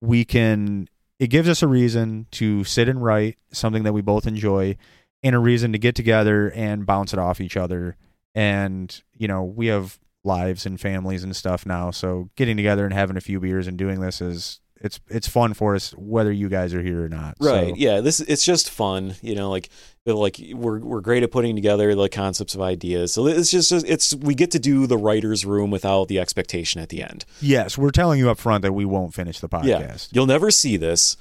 [0.01, 0.89] we can
[1.19, 4.77] it gives us a reason to sit and write something that we both enjoy
[5.23, 7.97] and a reason to get together and bounce it off each other.
[8.35, 12.93] And, you know, we have lives and families and stuff now, so getting together and
[12.93, 16.49] having a few beers and doing this is it's it's fun for us whether you
[16.49, 17.37] guys are here or not.
[17.41, 17.71] right.
[17.71, 19.15] So, Yeah, this it's just fun.
[19.23, 19.71] You know, like
[20.05, 23.13] like we're we're great at putting together the concepts of ideas.
[23.13, 26.91] So it's just it's we get to do the writers' room without the expectation at
[26.91, 27.25] the end.
[27.41, 29.65] yes, we're telling you up front that we won't finish the podcast.
[29.67, 31.17] Yeah, you'll never see this,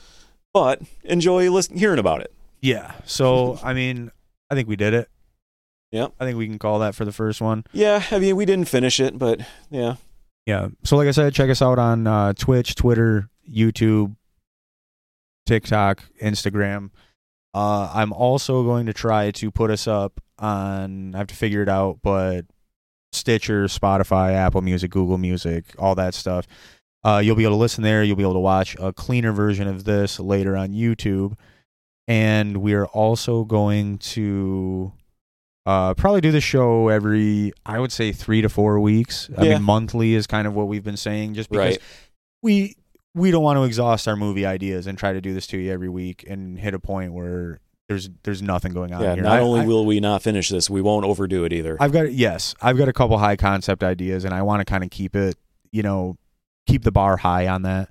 [0.53, 2.33] but enjoy listening hearing about it.
[2.61, 2.93] Yeah.
[3.05, 4.11] So I mean,
[4.49, 5.09] I think we did it.
[5.91, 6.07] Yeah.
[6.19, 7.63] I think we can call that for the first one.
[7.71, 9.39] Yeah, I mean we didn't finish it, but
[9.69, 9.95] yeah,
[10.45, 10.67] Yeah.
[10.83, 14.15] So like I said, check us out on uh, Twitch, Twitter, YouTube,
[15.45, 16.89] TikTok, Instagram.
[17.53, 21.15] Uh, I'm also going to try to put us up on.
[21.15, 22.45] I have to figure it out, but
[23.13, 26.47] Stitcher, Spotify, Apple Music, Google Music, all that stuff.
[27.03, 28.03] Uh, you'll be able to listen there.
[28.03, 31.37] You'll be able to watch a cleaner version of this later on YouTube,
[32.07, 34.91] and we are also going to
[35.67, 37.53] uh, probably do the show every.
[37.65, 39.29] I would say three to four weeks.
[39.37, 39.53] I Yeah.
[39.53, 41.81] mean, monthly is kind of what we've been saying, just because Right.
[42.41, 42.75] we
[43.16, 45.72] we don't want to exhaust our movie ideas and try to do this to you
[45.72, 49.16] every week and hit a point where there's there's nothing going on yeah.
[49.16, 49.24] here.
[49.24, 51.78] Not I- only I- will we not finish this, we won't overdo it either.
[51.80, 54.84] I've got yes, I've got a couple high concept ideas, and I want to kind
[54.84, 55.38] of keep it,
[55.72, 56.18] you know,
[56.68, 57.89] keep the bar high on that.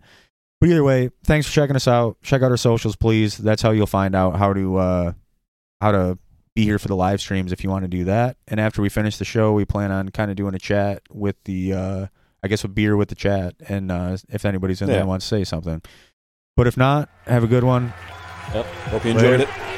[0.60, 2.16] But either way, thanks for checking us out.
[2.22, 3.36] Check out our socials, please.
[3.36, 5.12] That's how you'll find out how to uh,
[5.80, 6.18] how to
[6.54, 8.36] be here for the live streams if you want to do that.
[8.46, 11.36] And after we finish the show, we plan on kind of doing a chat with
[11.44, 12.06] the, uh,
[12.44, 15.26] I guess, a beer with the chat, and uh, if anybody's in there and wants
[15.26, 15.80] to say something.
[16.56, 17.94] But if not, have a good one.
[18.52, 18.66] Yep.
[18.66, 19.42] Hope you enjoyed Later.
[19.44, 19.73] it.